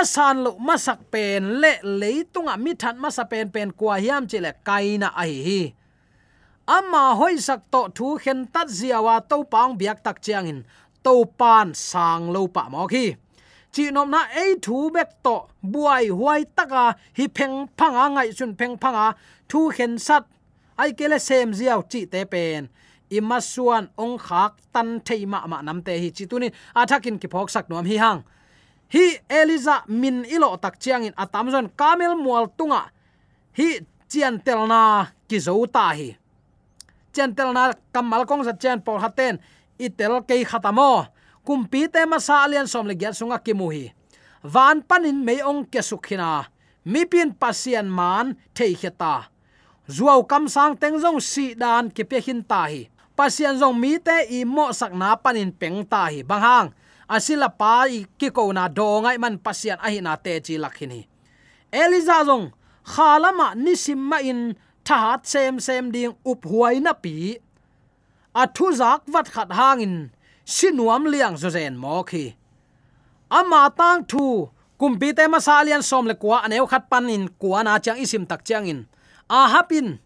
asan 0.00 0.36
lo 0.44 0.50
masak 0.58 1.00
pen 1.12 1.62
le 1.62 1.72
leitunga 2.00 2.54
mi 2.64 2.72
than 2.74 2.96
masa 3.02 3.24
pen 3.30 3.46
pen 3.54 3.70
kwa 3.78 3.94
hiam 4.02 4.22
chile 4.30 4.50
kaina 4.66 5.08
a 5.22 5.24
hi 5.30 5.38
hi 5.48 5.62
ama 6.66 7.14
hoi 7.18 7.36
sak 7.46 7.60
to 7.72 7.82
thu 7.96 8.06
khen 8.22 8.40
tat 8.54 8.68
ziawa 8.78 9.22
to 9.30 9.36
pang 9.52 9.78
biak 9.78 9.98
tak 10.06 10.18
chiang 10.24 10.46
in 10.52 10.60
to 11.04 11.14
pan 11.38 11.70
sang 11.74 12.32
lo 12.34 12.42
pa 12.54 12.66
mo 12.72 12.82
khi 12.92 13.14
chi 13.74 13.90
nom 13.90 14.10
na 14.10 14.20
ei 14.42 14.54
thu 14.62 14.90
bek 14.94 15.10
to, 15.24 15.36
buai 15.72 16.06
huai 16.18 16.42
taka, 16.56 16.84
hi 17.16 17.24
pheng 17.36 17.56
phanga, 17.78 18.04
ngai 18.14 18.30
sun 18.38 18.52
pheng 18.58 18.76
phanga, 18.82 19.06
thu 19.48 19.70
khen 19.76 19.98
sat, 19.98 20.24
ai 20.78 20.90
kele 20.98 21.18
sem 21.18 21.50
ziaw 21.58 21.80
chi 21.90 22.00
te 22.12 22.24
pen. 22.32 22.68
Ima 23.10 23.38
suan 23.40 23.84
ong 23.98 24.18
khak 24.18 24.52
tan 24.72 25.00
thei 25.06 25.26
ma 25.26 25.46
ma 25.46 25.58
nam 25.62 25.82
te 25.86 25.92
hi 26.02 26.08
chi 26.16 26.24
tunin 26.30 26.52
athakin 26.80 27.18
ki 27.20 27.28
phok 27.32 27.50
sak 27.50 27.68
nom 27.70 27.84
hi 27.90 27.96
hang. 28.04 28.20
Hi 28.94 29.04
eliza 29.28 29.76
min 29.88 30.24
ilo 30.34 30.56
tak 30.56 30.80
chiang 30.82 31.04
in 31.08 31.14
atam 31.16 31.50
zon 31.50 31.66
kamel 31.80 32.14
mual 32.24 32.46
tunga. 32.58 32.82
Hi 33.58 33.68
chian 34.10 34.34
telna 34.46 35.06
ki 35.28 35.38
zo 35.46 35.54
ta 35.66 35.86
hi. 35.98 36.08
Chian 37.14 37.34
telna 37.36 37.62
kamal 37.94 38.22
kong 38.26 38.44
sa 38.44 38.52
chian 38.62 38.80
por 38.80 38.98
haten 39.04 39.38
itel 39.78 40.14
kei 40.28 40.42
khatamo 40.44 41.06
kumpi 41.46 41.84
te 41.92 42.02
ma 42.08 42.18
sa 42.18 42.44
alian 42.44 42.66
som 42.66 42.88
le 42.88 42.96
gyat 42.96 43.14
sunga 43.14 43.38
kimuhi. 43.38 43.92
Van 44.44 44.80
panin 44.80 45.24
me 45.24 45.40
ong 45.44 45.64
ke 45.68 45.80
sukhina 45.80 46.48
mi 46.84 47.04
pin 47.04 47.32
pasian 47.32 47.88
man 47.88 48.36
thei 48.56 48.74
kheta. 48.76 49.28
Zuaw 49.88 50.24
kam 50.24 50.48
sang 50.48 50.76
teng 50.76 50.96
jong 50.96 51.20
si 51.20 51.52
dan 51.52 51.92
ke 51.92 52.04
pe 52.08 52.20
hin 52.20 52.40
ta 52.40 52.64
hi 52.72 52.88
pasian 53.16 53.60
jong 53.60 53.76
mi 53.76 54.00
te 54.00 54.24
i 54.32 54.44
mo 54.44 54.72
sak 54.72 54.92
na 54.96 55.12
panin 55.16 55.52
peng 55.52 55.84
ta 55.84 56.08
hi 56.08 56.24
bang 56.24 56.40
hang 56.40 56.68
asila 57.08 57.48
pa 57.52 57.84
i 57.84 58.08
ki 58.18 58.32
ko 58.32 58.48
na 58.52 58.64
do 58.68 59.04
ngai 59.04 59.20
man 59.20 59.36
pasian 59.36 59.78
a 59.84 59.88
hi 59.92 60.00
na 60.00 60.16
te 60.16 60.40
chi 60.40 60.56
lakhini. 60.56 61.04
Eliza 61.68 62.24
jong 62.24 62.52
khalama 62.84 63.52
nisim 63.52 64.00
ma 64.00 64.18
in 64.24 64.56
thahat 64.84 65.26
sem 65.28 65.60
sem 65.60 65.92
ding 65.92 66.16
up 66.24 66.40
huai 66.44 66.80
na 66.80 66.92
pi. 66.92 67.36
Athu 68.34 68.72
zak 68.72 69.04
wat 69.12 69.28
khat 69.28 69.52
hangin 69.52 70.10
sinuam 70.44 71.04
liang 71.06 71.36
zo 71.36 71.48
zen 71.50 71.76
mo 71.76 72.02
khi. 72.02 72.34
Ama 73.30 73.70
tang 73.76 74.04
thu, 74.04 74.48
kumpi 74.78 75.12
te 75.16 75.24
masalian 75.28 75.82
som 75.82 76.06
le 76.06 76.14
kwa 76.14 76.44
aneu 76.44 76.66
khat 76.66 76.90
panin 76.90 77.28
kwa 77.40 77.62
na 77.64 77.78
chang 77.78 77.98
isim 77.98 78.26
tak 78.26 78.44
chang 78.44 78.66
in. 78.66 78.86
A 79.28 79.48
hapin 79.48 79.98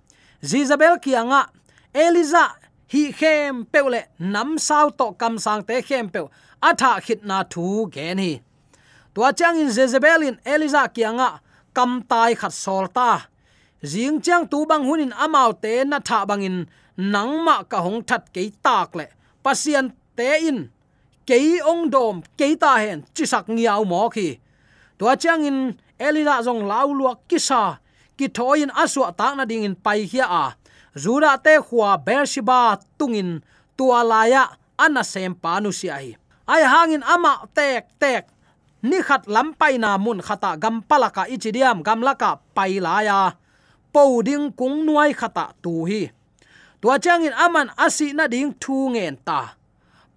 jizabel 0.43 0.97
kianga 1.05 1.51
eliza 1.95 2.45
hi 2.93 3.13
khem 3.13 3.67
peule 3.73 4.01
nam 4.19 4.59
sao 4.59 4.91
to 4.91 5.13
kam 5.21 5.39
sang 5.39 5.63
te 5.63 5.83
khem 5.83 6.09
pe 6.09 6.21
atha 6.63 7.01
khit 7.07 7.25
na 7.25 7.43
thu 7.43 7.89
gen 7.95 8.19
hi. 8.19 8.41
Tua 9.15 9.33
chang 9.33 9.59
in 9.59 9.69
jezebel 9.69 10.23
in, 10.29 10.37
eliza 10.47 10.89
kianga 10.95 11.41
kam 11.75 12.03
tai 12.11 12.35
khat 12.35 12.53
sol 12.53 12.87
ta. 12.87 13.27
Jing 13.83 14.21
chang 14.21 14.47
tu 14.47 14.67
bang 14.67 14.85
hunin 14.89 15.13
amau 15.25 15.51
te 15.63 15.85
na 15.85 15.99
tha 15.99 16.25
bangin 16.27 16.67
nangma 16.99 17.69
ka 17.69 17.79
hong 17.83 18.03
that 18.09 18.33
ke 18.35 18.43
tak 18.63 18.95
le, 18.95 19.07
pasian 19.45 19.93
te 20.19 20.27
in 20.51 20.59
ke 21.29 21.39
ong 21.71 21.87
dom 21.95 22.17
ke 22.39 22.47
ta 22.63 22.73
hen 22.83 23.07
chi 23.15 23.25
sak 23.33 23.47
ngiao 23.55 23.83
mo 23.91 24.11
khi 24.15 24.29
to 24.99 25.07
chang 25.23 25.47
in 25.51 25.59
elida 26.07 26.37
jong 26.47 26.63
lau 26.71 26.91
luak 26.99 27.19
kisa 27.31 27.79
ki 28.19 28.27
thoin 28.37 28.71
aswa 28.83 29.09
ta 29.19 29.29
na 29.39 29.45
ding 29.51 29.63
in 29.69 29.77
pai 29.85 30.01
hia 30.11 30.27
a 30.27 30.45
zura 31.03 31.33
te 31.45 31.55
khwa 31.67 31.91
bershiba 32.07 32.61
tungin 32.99 33.31
tualaya 33.79 34.43
ana 34.85 35.03
sem 35.13 35.33
panu 35.43 35.71
si 35.79 35.87
ai 35.99 36.09
ai 36.53 36.63
hangin 36.73 37.07
ama 37.15 37.33
tek 37.57 37.87
tek 38.03 38.25
ni 38.83 38.99
khat 39.03 39.23
pai 39.59 39.75
na 39.79 39.99
mun 39.99 40.19
khata 40.27 40.51
gam 40.63 40.83
palaka 40.89 41.23
ichidiam 41.35 41.79
gam 41.87 42.01
laka 42.03 42.31
pai 42.57 42.79
laya 42.87 43.35
po 43.93 44.23
ding 44.23 44.55
kung 44.55 44.87
nuai 44.87 45.11
khata 45.15 45.55
tu 45.63 45.85
hi. 45.89 46.11
Tua 46.79 46.95
changin 47.03 47.35
aman 47.35 47.75
asi 47.75 48.15
na 48.15 48.31
ding 48.31 48.55
thu 48.63 48.95
ngen 48.95 49.19
ta 49.27 49.58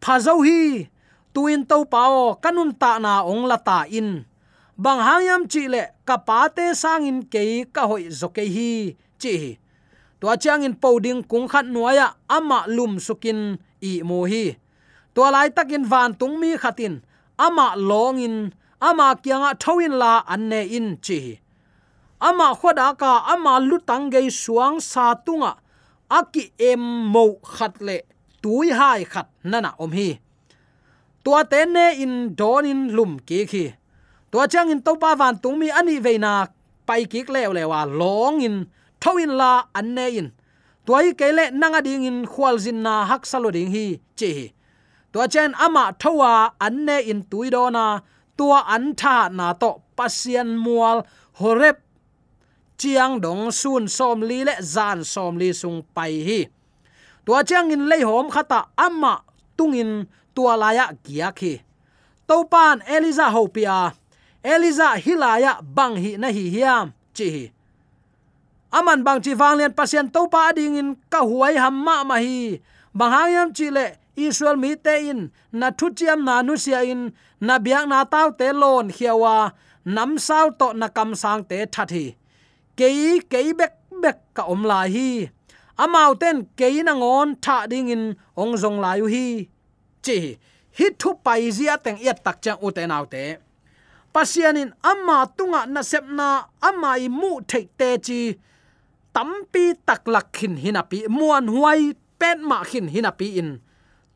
phazo 0.01 0.41
hi 0.41 0.89
tuin 1.33 1.61
to 1.69 1.85
pao, 1.85 2.35
kanun 2.43 2.73
ta 2.81 2.97
na 2.99 3.23
ong 3.23 3.45
la 3.45 3.57
ta 3.57 3.85
in. 3.87 4.25
Bang 4.77 4.99
hayam 4.99 5.45
chi 5.51 5.67
le, 5.73 5.83
ka 6.07 6.17
pa 6.17 6.49
te 6.55 6.73
sang 6.73 7.05
in 7.05 7.19
ke 7.33 7.69
ka 7.75 7.85
hoi 7.87 8.09
zo 8.09 8.27
ke 8.35 8.43
hi, 8.55 8.97
chi 9.21 9.35
to 10.19 10.27
chang 10.43 10.63
in 10.67 10.73
poding 10.73 11.21
kung 11.29 11.47
khat 11.47 11.65
nuaya 11.65 12.07
ama 12.29 12.59
lum 12.67 12.97
sukin 12.97 13.57
i 13.81 14.01
mo 14.09 14.25
hi. 14.31 14.57
To 15.15 15.21
lai 15.33 15.49
takin 15.49 15.83
van 15.91 16.13
tung 16.19 16.39
mi 16.41 16.57
khatin, 16.57 17.01
ama 17.37 17.73
long 17.77 18.17
in, 18.19 18.53
ama 18.81 19.15
kyanga 19.23 19.51
thawin 19.61 19.93
la 20.01 20.23
anne 20.33 20.61
in, 20.77 20.97
chi 21.05 21.39
ama 22.21 22.53
khoda 22.55 22.93
ka, 22.97 23.25
ama 23.33 23.57
lutang 23.59 24.13
ge 24.13 24.29
suang 24.29 24.77
sa 24.79 25.17
tunga, 25.25 25.57
aki 26.09 26.53
em 26.69 26.81
mo 27.13 27.41
khat 27.41 27.81
le 27.81 27.97
tui 28.41 28.67
hai 28.79 29.03
khat 29.03 29.27
nana 29.43 29.71
om 29.83 29.91
hi. 29.91 30.09
Tua 31.23 31.43
te 31.51 31.65
ne 31.65 31.85
in 32.03 32.35
don 32.39 32.65
in 32.65 32.81
lum 32.95 33.19
ki 33.27 33.45
khi. 33.51 33.65
Tua 34.31 34.47
chang 34.47 34.69
in 34.73 34.81
to 34.81 34.95
pa 35.01 35.15
van 35.15 35.37
tung 35.43 35.57
mi 35.59 35.67
ani 35.79 35.99
veina 36.05 36.47
pai 36.87 37.05
ki 37.11 37.21
lew 37.33 37.51
lewa 37.57 37.77
à 37.85 37.89
long 37.99 38.41
in 38.47 38.55
thawin 39.01 39.31
la 39.39 39.51
anne 39.79 40.07
in. 40.19 40.27
Tuai 40.85 41.13
kele 41.13 41.51
nang 41.51 41.77
ding 41.85 42.05
in 42.09 42.25
khwal 42.25 42.57
zin 42.57 42.81
na 42.81 43.05
hak 43.05 43.23
salo 43.25 43.49
ding 43.51 43.69
hi 43.75 43.85
chi 44.19 44.51
tua 45.11 45.27
chen 45.33 45.53
ama 45.65 45.93
thowa 46.01 46.31
à 46.49 46.51
anne 46.65 46.97
in 47.11 47.21
tuidona 47.29 48.01
tua 48.37 48.59
an 48.75 48.85
tha 49.01 49.29
na 49.37 49.53
to 49.61 49.71
pasian 49.97 50.49
mual 50.63 50.97
horep 51.39 51.77
chiang 52.79 53.21
dong 53.21 53.51
sun 53.51 53.87
som 53.97 54.17
li 54.29 54.39
le 54.47 54.55
zan 54.73 54.99
som 55.13 55.37
li 55.41 55.49
sung 55.61 55.79
pai 55.95 56.13
hi 56.27 56.39
tua 57.31 57.43
chang 57.47 57.71
in 57.71 57.87
lei 57.87 58.03
hom 58.03 58.27
khata 58.29 58.59
amma 58.75 59.13
tungin 59.57 60.05
tua 60.35 60.57
laya 60.59 60.85
kia 61.03 61.31
khi. 61.35 61.53
Topan 62.27 62.79
eliza 62.93 63.29
hopia. 63.31 63.91
Eliza 64.43 64.99
hilaya 65.03 65.53
bang 65.75 65.95
hi 65.95 66.11
na 66.17 66.27
hi 66.27 66.43
hiam 66.55 66.91
chi 67.15 67.51
aman 68.71 69.03
bang 69.03 69.21
chi 69.23 69.31
wang 69.39 69.55
len 69.59 69.71
pasien 69.77 70.07
topa 70.11 70.51
ding 70.57 70.75
in 70.75 70.89
ka 71.11 71.19
huai 71.29 71.55
hamma 71.63 71.95
ma 72.03 72.17
hi 72.25 72.59
bang 72.93 73.11
hayam 73.15 73.47
chi 73.57 73.67
le 73.75 73.85
israel 74.15 74.57
mi 74.63 74.75
te 74.75 74.93
in. 75.09 75.31
Na 75.59 75.67
thu 75.77 75.87
chiam 75.97 76.19
na 76.27 76.41
nu 76.41 76.53
sia 76.63 76.79
in. 76.93 77.01
Na 77.39 77.55
biak 77.63 77.85
na 77.87 78.03
tau 78.03 78.29
te 78.39 78.47
lon 78.61 78.87
khiawa 78.95 79.51
nam 79.85 80.11
sao 80.27 80.49
to 80.59 80.67
na 80.73 80.87
kam 80.97 81.15
sang 81.15 81.43
te 81.49 81.57
thathi 81.73 82.05
kei 82.77 83.19
kei 83.31 83.53
bek 83.59 83.73
bek 84.03 84.17
ka 84.35 84.43
om 84.53 84.61
la 84.71 84.79
hi 84.95 85.09
amau 85.83 86.11
ten 86.21 86.37
keina 86.59 86.93
ngon, 87.01 87.29
tha 87.43 87.57
ding 87.71 87.89
in 87.95 88.03
ong 88.41 88.53
zong 88.61 88.77
la 88.83 88.91
yu 88.99 89.05
hi. 89.13 89.25
Chi 90.05 90.17
hit 90.77 90.93
thu 91.01 91.09
pai 91.25 91.51
zia 91.57 91.75
teng 91.83 91.99
yat 92.05 92.19
tak 92.25 92.37
cha 92.43 92.53
u 92.65 92.67
te 92.75 92.83
nau 92.91 93.05
te. 93.13 93.23
Pasianin 94.13 94.71
amma 94.91 95.17
tunga 95.37 95.61
na 95.73 95.81
sepna 95.91 96.29
amma 96.67 96.91
i 97.05 97.07
mu 97.19 97.31
thei 97.49 97.65
te 97.79 97.89
chi. 98.05 98.21
Tampi 99.15 99.65
tak 99.87 100.07
lak 100.13 100.27
khin 100.35 100.55
hinapi, 100.63 100.99
muan 101.17 101.45
huai 101.53 101.81
pen 102.19 102.37
ma 102.49 102.57
khin 102.69 102.87
hinapi 102.93 103.27
in. 103.41 103.49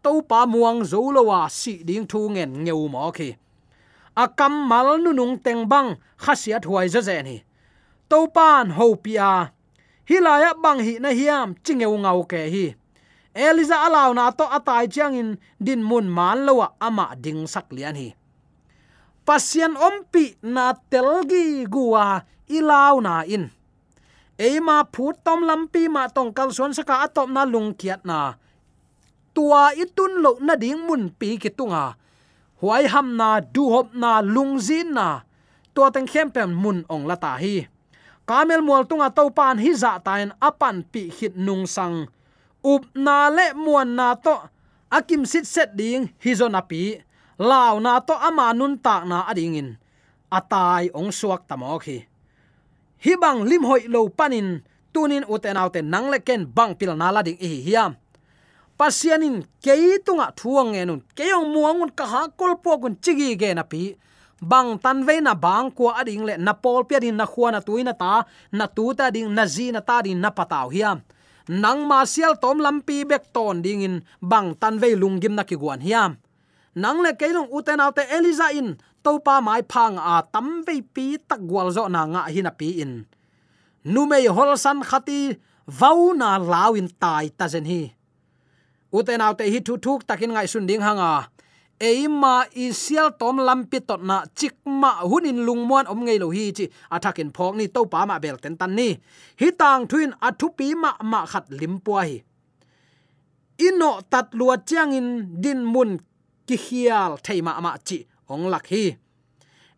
To 0.04 0.12
pa 0.30 0.40
muang 0.46 0.80
zo 0.92 1.02
lo 1.16 1.22
wa 1.30 1.40
si 1.60 1.74
ding 1.88 2.06
thu 2.12 2.20
ngen 2.34 2.52
ngeu 2.64 2.88
mo 2.94 3.12
khi. 3.18 3.30
Akam 4.24 4.54
mal 4.70 4.88
nu 5.04 5.12
nung 5.14 5.36
teng 5.46 5.62
bang, 5.72 5.90
khasiat 6.24 6.64
huai 6.70 6.88
za 6.94 7.02
ze 7.02 7.18
ni 7.28 7.38
to 8.10 8.28
pan 8.28 8.70
ho 8.70 8.96
pia 8.96 9.52
hilaya 10.06 10.54
bang 10.54 10.80
hi 10.82 10.94
na 11.02 11.10
hiam 11.10 11.58
chingeu 11.66 11.94
ngau 11.98 12.24
ke 12.26 12.50
hi. 12.50 12.66
Eliza 13.36 13.84
alaw 13.84 14.16
na 14.16 14.32
to 14.32 14.48
atai 14.48 14.88
chiang 14.88 15.18
in 15.18 15.30
din 15.60 15.84
mun 15.84 16.08
man 16.08 16.48
lowa 16.48 16.72
ama 16.80 17.12
ding 17.20 17.44
sak 17.44 17.68
lian 17.76 17.98
hi. 17.98 18.16
Pasian 19.26 19.76
ompi 19.76 20.40
na 20.46 20.72
telgi 20.88 21.68
guwa 21.68 22.24
ilaw 22.48 23.02
na 23.04 23.26
in. 23.28 23.52
Eima 24.40 24.88
phut 24.88 25.20
tom 25.26 25.44
lampi 25.44 25.88
ma 25.92 26.08
tong 26.08 26.32
kal 26.32 26.52
son 26.56 26.72
saka 26.72 27.04
atop 27.08 27.28
na 27.28 27.44
lung 27.44 27.76
kiat 27.76 28.08
na. 28.08 28.40
Tua 29.36 29.76
itun 29.76 30.24
lo 30.24 30.40
na 30.40 30.56
ding 30.56 30.80
mun 30.88 31.12
pi 31.12 31.36
ki 31.36 31.52
tunga. 31.52 32.00
Huai 32.64 32.88
ham 32.88 33.20
na 33.20 33.44
du 33.44 33.68
hop 33.68 33.92
na 33.92 34.24
lung 34.24 34.56
zin 34.60 34.96
na. 34.96 35.28
Tua 35.76 35.92
teng 35.92 36.08
khem 36.08 36.32
pem 36.32 36.56
mun 36.56 36.88
ong 36.88 37.04
lata 37.04 37.36
hi 37.36 37.68
kamel 38.26 38.62
mual 38.66 38.84
tunga 38.90 39.14
to 39.14 39.30
pan 39.30 39.58
hi 39.62 39.72
za 39.74 40.02
tain 40.02 40.34
apan 40.42 40.82
pi 40.92 41.14
khit 41.14 41.34
nung 41.38 41.66
sang. 41.70 42.10
Up 42.66 42.84
na 42.98 43.30
le 43.30 43.54
muan 43.54 43.94
na 43.94 44.18
to 44.18 44.36
akim 44.90 45.26
sit 45.26 45.46
set 45.46 45.78
ding 45.78 46.10
hi 46.24 46.32
zo 46.34 46.50
na 46.50 46.62
pi 46.66 46.98
law 47.38 47.78
na 47.78 48.02
to 48.02 48.14
ama 48.18 48.54
nun 48.58 48.82
tak 48.82 49.06
na 49.06 49.30
ading 49.30 49.56
in. 49.62 49.70
Atai 50.34 50.90
ong 50.98 51.14
suak 51.14 51.46
tamo 51.46 51.78
khi 51.78 51.98
hi. 53.06 53.14
Bang 53.22 53.46
lim 53.46 53.64
hoi 53.70 53.86
lo 53.86 54.10
panin 54.10 54.66
tunin 54.94 55.26
uten 55.30 55.58
autte 55.62 55.86
nang 55.86 56.10
le 56.10 56.20
ken 56.20 56.50
bang 56.50 56.74
pil 56.74 56.98
na 56.98 57.14
la 57.14 57.22
ding 57.22 57.38
hi 57.38 57.62
hiam. 57.62 57.94
Pasianin 58.76 59.46
keitunga 59.64 60.36
thuang 60.36 60.76
enun 60.76 61.00
keyong 61.16 61.48
muangun 61.54 61.92
ka 61.96 62.06
ha 62.12 62.22
kolpo 62.28 62.76
gun 62.82 62.98
chigi 63.04 63.38
ge 63.40 63.54
na 63.56 63.64
pi 63.64 63.96
bang 64.42 64.80
tan 64.80 65.06
ve 65.08 65.22
na 65.22 65.34
bang 65.34 65.72
ko 65.72 65.92
ading 65.92 66.24
le 66.28 66.34
na 66.38 66.54
pol 66.54 66.84
pia 66.84 67.00
din 67.00 67.16
na 67.16 67.26
khuana 67.26 67.62
tuina 67.62 67.94
ta, 67.94 68.26
na 68.52 68.66
tu 68.68 68.94
ta 68.94 69.12
ding, 69.12 69.32
na 69.32 69.46
zi 69.46 69.72
na 69.72 69.80
ta 69.80 70.02
din 70.02 70.20
na 70.20 70.30
pataw 70.30 70.70
hiam 70.70 71.02
nang 71.48 71.86
ma 71.86 72.02
sial 72.10 72.36
tom 72.42 72.58
lampi 72.58 73.06
bek 73.06 73.30
ton 73.30 73.62
ding 73.62 73.86
in 73.86 73.96
bang 74.22 74.58
tan 74.58 74.82
ve 74.82 74.98
lungim 74.98 75.38
na 75.38 75.44
ki 75.46 75.56
guan 75.56 75.80
hiam 75.80 76.18
nang 76.76 77.00
le 77.00 77.16
keilong 77.16 77.48
uten 77.54 77.80
autte 77.80 78.04
eliza 78.12 78.52
in 78.52 78.76
to 79.06 79.22
pa 79.22 79.40
mai 79.40 79.62
phang 79.62 79.96
a 79.96 80.26
tam 80.34 80.66
ve 80.66 80.82
pi 80.82 81.16
tak 81.30 81.40
gwal 81.46 81.70
zo 81.72 81.88
na 81.88 82.02
nga 82.04 82.22
hi 82.34 82.42
na 82.44 82.52
pi 82.52 82.82
in. 82.84 83.06
Nu 83.86 84.02
mei 84.10 84.26
hol 84.26 84.58
san 84.58 84.82
khati, 84.82 85.38
vau 85.80 86.10
na 86.18 86.42
lawin 86.42 86.90
tai 87.02 87.30
ta 87.38 87.46
zen 87.54 87.66
hi. 87.72 87.82
Uten 88.98 89.22
autte 89.22 89.46
hi 89.54 89.60
thu 89.62 89.74
thuk 89.78 90.02
takin 90.10 90.34
ngai 90.34 90.48
sun 90.52 90.66
ding 90.70 90.82
hanga 90.82 91.30
eima 91.80 92.46
isial 92.56 93.12
tom 93.20 93.38
lampi 93.48 93.80
tot 93.84 94.02
na 94.02 94.24
chikma 94.36 94.92
hunin 95.10 95.44
lungmuan 95.46 95.88
om 95.92 96.00
ngei 96.06 96.20
lo 96.20 96.30
hi 96.36 96.52
chi 96.58 96.66
athakin 96.96 97.30
phok 97.36 97.54
ni 97.56 97.66
to 97.68 97.82
pa 97.92 98.06
ma 98.10 98.20
bel 98.24 98.38
ten 98.44 98.56
tan 98.60 98.72
ni. 98.76 98.90
Hi 99.40 99.48
tang 99.60 99.88
thuin 99.90 100.12
athu 100.28 100.48
pi 100.58 100.76
ma 100.76 100.92
ma 101.12 101.20
khat 101.32 101.46
limpua 101.60 102.02
hi. 102.10 102.18
Ino 103.68 103.92
tat 104.12 104.28
lua 104.38 104.56
chiang 104.68 104.92
in 105.00 105.08
din 105.44 105.62
mun 105.74 105.92
ki 106.48 106.56
hial 106.66 107.12
theima 107.26 107.52
ma 107.66 107.72
chi 107.88 107.98
ong 108.34 108.46
lak 108.54 108.66
hi. 108.72 108.84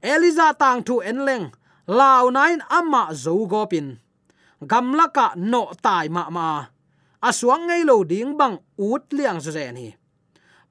Eliza 0.01 0.47
tang 0.61 0.79
thu 0.87 0.95
enleng 1.09 1.45
lao 1.87 2.29
nine 2.29 2.61
ama 2.69 3.13
zo 3.13 3.33
gopin 3.47 3.97
gamlaka 4.61 5.35
no 5.35 5.71
tai 5.81 6.09
ma 6.09 6.29
ma 6.29 6.65
aswang 7.21 7.63
ngei 7.67 7.83
lo 7.85 8.03
ding 8.03 8.37
bang 8.37 8.57
ut 8.77 9.03
liang 9.13 9.39
zo 9.39 9.51
zen 9.51 9.75
hi 9.75 9.89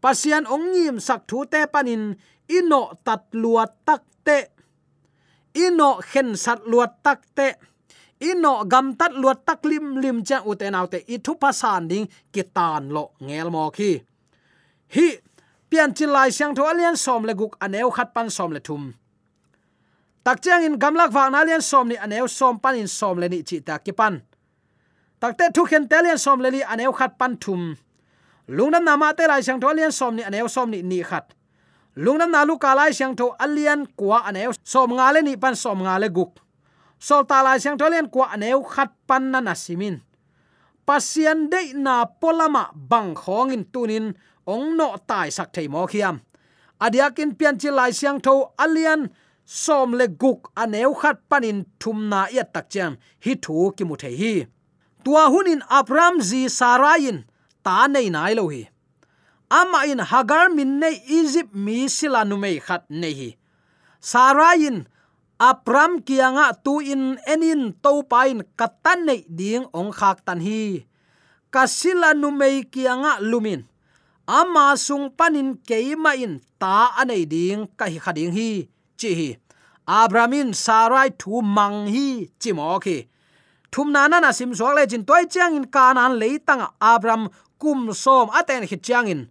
pasian 0.02 0.44
ongim 0.54 0.96
sak 1.06 1.20
thu 1.28 1.44
te 1.52 1.61
panin, 1.72 2.02
ino 2.59 2.80
tat 3.04 3.22
luat 3.42 3.72
tak 3.87 4.02
te. 4.26 4.38
Ino 5.64 5.90
khen 6.11 6.37
sat 6.37 6.61
luat 6.70 6.92
tak 7.04 7.20
te. 7.37 7.48
Ino 8.20 8.64
gam 8.72 8.87
tat 9.00 9.12
luat 9.12 9.38
tak 9.46 9.61
lim 9.64 9.87
lim 10.02 10.24
cha 10.28 10.38
uten 10.50 10.74
autte 10.78 10.98
i 11.14 11.16
thu 11.24 11.32
pasan 11.42 11.88
ding 11.90 12.06
kitan 12.32 12.85
lo 12.94 13.04
ngel 13.26 13.48
mo 13.50 13.70
khi. 13.76 13.92
Hi, 14.94 15.09
pian 15.70 15.90
chin 15.96 16.11
lai 16.16 16.30
siang 16.37 16.54
tho 16.56 16.62
alian 16.72 16.96
som 16.96 17.24
le 17.24 17.35
guk 17.35 17.56
aneu 17.64 17.90
khat 17.96 18.14
pan 18.14 18.30
som 18.30 18.50
le 18.52 18.61
thum. 18.61 18.94
Tak 20.24 20.42
chang 20.42 20.64
in 20.66 20.78
gamlak 20.82 21.11
wa 21.16 21.28
na 21.28 21.44
lian 21.46 21.62
som 21.62 21.88
ni 21.88 21.96
aneu 21.96 22.26
som 22.28 22.59
pan 22.62 22.76
in 22.76 22.88
som 22.88 23.18
le 23.18 23.28
ni 23.28 23.42
chi 23.48 23.61
ta 23.66 23.78
ki 23.78 23.92
pan. 23.92 24.14
Tak 25.20 25.32
te 25.38 25.44
thu 25.54 25.62
khen 25.70 25.85
te 25.90 25.98
lian 26.04 26.18
som 26.18 26.40
le 26.40 26.48
li 26.50 26.61
aneu 26.72 26.92
khat 26.98 27.12
pan 27.18 27.37
thum 27.42 27.62
lungnam 28.48 28.85
na 28.85 28.96
ma 28.96 29.12
te 29.12 29.26
lai 29.26 29.42
sang 29.42 29.61
tho 29.61 29.68
alian 29.68 29.92
som 29.92 30.14
ni 30.16 30.22
aneu 30.22 30.48
som 30.48 30.70
ni 30.70 30.82
ni 30.82 31.02
khat. 31.02 31.35
Lungnam 31.96 32.30
na 32.30 32.44
lu 32.44 32.59
ka 32.59 32.74
lai 32.74 32.92
sang 32.92 33.16
tho 33.16 33.35
alian 33.38 33.87
kwa 33.96 34.22
aneu 34.28 34.52
som 34.64 34.92
nga 34.94 35.12
le 35.12 35.22
ni 35.22 35.37
pan 35.37 35.54
som 35.54 35.82
nga 35.82 35.98
le 35.98 36.09
guk. 36.09 36.38
Sol 36.98 37.26
ta 37.26 37.42
lai 37.42 37.59
sang 37.59 37.76
tho 37.78 37.85
alian 37.87 38.09
kwa 38.09 38.30
aneu 38.35 38.62
khat 38.62 38.92
pan 39.06 39.30
na 39.30 39.40
na 39.40 39.54
simin. 39.54 40.00
Pasian 40.87 41.50
de 41.50 41.74
na 41.74 42.06
polama 42.06 42.70
bang 42.74 43.14
khong 43.14 43.50
in 43.52 43.64
tunin 43.64 44.14
ong 44.46 44.76
no 44.78 44.94
tai 45.06 45.30
sak 45.30 45.50
thei 45.52 45.68
mo 45.68 45.87
khiam. 45.87 46.22
Adiakin 46.78 47.35
pian 47.35 47.59
chi 47.59 47.70
lai 47.70 47.90
siang 47.90 48.20
tho 48.20 48.54
alian 48.59 49.11
som 49.44 49.90
le 49.98 50.06
guk 50.06 50.54
aneu 50.54 50.94
khat 50.94 51.18
panin 51.30 51.66
thum 51.80 52.09
na 52.11 52.26
ya 52.30 52.44
tak 52.54 52.70
chang 52.70 52.94
hi 53.24 53.35
thu 53.35 53.72
ki 53.76 53.85
mu 53.85 53.96
thei 53.96 54.14
hi. 54.14 54.35
Tua 55.02 55.30
hunin 55.32 55.62
abram 55.70 56.22
zi 56.22 56.46
sarayin 56.46 57.26
ta 57.66 57.76
nei 57.94 58.09
nai 58.16 58.33
lo 58.38 58.44
hi 58.55 58.62
ama 59.61 59.81
in 59.92 60.00
hagar 60.11 60.46
min 60.57 60.70
nei 60.83 60.96
egypt 61.18 61.52
mi 61.64 61.79
sila 61.96 62.20
nu 62.29 62.37
mei 62.44 62.57
khat 62.66 62.83
nei 63.00 63.14
hi 63.20 63.31
sarayin 64.11 64.79
apram 65.50 65.92
kianga 66.07 66.46
tu 66.64 66.74
in 66.92 67.02
enin 67.33 67.62
to 67.85 67.92
pain 68.12 68.38
katan 68.59 68.98
nei 69.09 69.20
ding 69.38 69.64
ong 69.79 69.92
khak 69.98 70.18
tan 70.26 70.40
hi 70.46 70.61
kasila 71.55 72.11
numei 72.22 72.57
kianga 72.72 73.12
lumin 73.31 73.62
ama 74.26 74.74
sung 74.87 75.07
panin 75.18 75.55
keima 75.68 76.12
in 76.24 76.35
ta 76.59 76.90
anei 77.00 77.24
ding 77.35 77.62
ka 77.79 77.85
hi 77.92 77.98
khading 78.05 78.33
hi 78.38 78.50
chi 78.98 79.11
hi 79.18 79.29
abramin 79.87 80.50
sarai 80.64 81.09
thu 81.20 81.42
mang 81.57 81.87
hi 81.94 82.07
chi 82.40 82.50
ki 82.85 82.98
thum 83.72 83.92
na 83.92 84.09
na 84.09 84.31
sim 84.38 84.55
so 84.59 84.68
le 84.76 84.83
jin 84.90 85.05
toy 85.09 85.24
chang 85.35 85.55
in 85.59 85.66
kanan 85.74 86.12
leitang 86.20 86.64
abram 86.81 87.22
kum 87.59 87.92
som 87.92 88.31
aten 88.31 88.64
hi 88.64 88.77
chang 88.81 89.09
in 89.09 89.23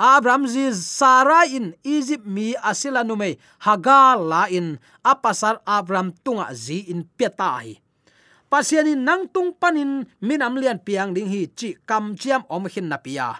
Abraham 0.00 0.48
zi 0.48 0.72
Sarah 0.72 1.44
in 1.44 1.76
Egypt 1.84 2.24
mi 2.24 2.56
asila 2.56 3.04
nume 3.04 3.36
hagal 3.60 4.24
la 4.24 4.48
in 4.48 4.80
apasar 5.04 5.60
Abraham 5.68 6.12
tunga 6.24 6.48
zi 6.56 6.88
in 6.88 7.04
peta 7.16 7.60
hi 7.60 7.80
pasiani 8.50 8.98
nang 8.98 9.30
tung 9.30 9.54
panin, 9.54 10.02
minam 10.18 10.58
lian 10.58 10.82
piang 10.82 11.14
ding 11.14 11.30
hi 11.30 11.46
chi 11.54 11.78
kam 11.86 12.18
chiam 12.18 12.42
om 12.50 12.66
hin 12.66 12.90
na 12.90 12.98
pia. 12.98 13.38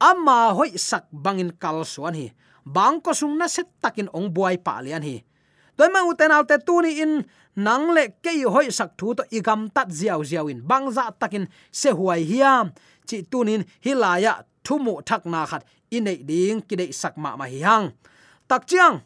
Ama 0.00 0.56
hoi 0.56 0.72
sak 0.80 1.12
bangin 1.12 1.52
kal 1.52 1.84
suan 1.84 2.16
hi. 2.16 2.32
Bang 2.64 3.04
ko 3.04 3.12
sung 3.12 3.36
na 3.36 3.44
set 3.44 3.68
takin 3.84 4.08
ong 4.08 4.32
buai 4.32 4.56
pa 4.56 4.80
lian 4.80 5.04
hi. 5.04 5.20
Toy 5.76 5.92
ma 5.92 6.02
uten 6.08 6.32
alte 6.32 6.58
tuni 6.64 6.98
in, 6.98 7.22
nang 7.60 7.92
le 7.92 8.16
ke 8.24 8.32
hoi 8.48 8.72
sak 8.72 8.96
thu 8.96 9.14
to 9.14 9.22
igam 9.30 9.68
tat 9.70 9.92
ziaw 9.92 10.24
ziaw 10.24 10.48
in 10.48 10.64
bang 10.64 10.88
za 10.90 11.12
takin 11.12 11.46
se 11.70 11.90
huai 11.90 12.24
hiam 12.24 12.72
chi 13.08 13.18
tunin 13.30 13.62
hilaya 13.84 14.32
thumu 14.64 14.94
thak 15.08 15.22
na 15.32 15.40
khat 15.50 15.62
inei 15.96 16.18
ding 16.28 16.60
kidei 16.68 16.92
sak 17.00 17.14
ma 17.22 17.30
ma 17.40 17.44
hi 17.52 17.60
hang. 17.68 17.86
Tak 18.48 18.62
chiang, 18.68 18.96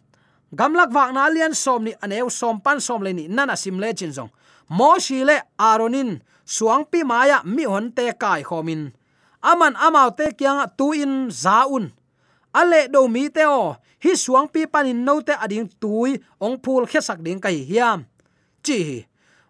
gamlak 0.59 0.91
wak 0.97 1.11
na 1.15 1.23
lian 1.35 1.55
som 1.55 1.81
ni 1.87 1.93
aneu 2.05 2.29
som 2.31 2.57
pan 2.65 2.79
som 2.87 3.01
le 3.07 3.11
ni 3.19 3.25
nana 3.37 3.55
sim 3.63 3.77
le 3.83 3.89
chin 3.99 4.13
zong. 4.17 4.31
Mo 4.69 4.99
shi 5.05 5.19
le 5.29 5.37
aronin 5.59 6.11
suang 6.45 6.85
pi 6.91 7.01
maya 7.11 7.39
mi 7.45 7.65
hon 7.65 7.87
te 7.97 8.05
kai 8.23 8.43
khomin 8.49 8.83
aman 9.43 9.75
amau 9.87 10.11
te 10.19 10.27
kyang 10.39 10.63
tu 10.79 10.93
in 10.93 11.31
zaun 11.31 11.91
ale 12.55 12.81
do 12.93 13.09
mi 13.09 13.29
te 13.29 13.45
o 13.47 13.77
hi 14.03 14.13
suang 14.25 14.49
pi 14.53 14.67
panin 14.73 15.05
no 15.07 15.21
te 15.21 15.35
ading 15.45 15.69
tui 15.81 16.19
ong 16.41 16.57
phul 16.63 16.87
khe 16.91 17.01
sak 17.01 17.19
ding 17.25 17.41
kai 17.41 17.59
hiam. 17.71 18.05
Chi 18.63 19.07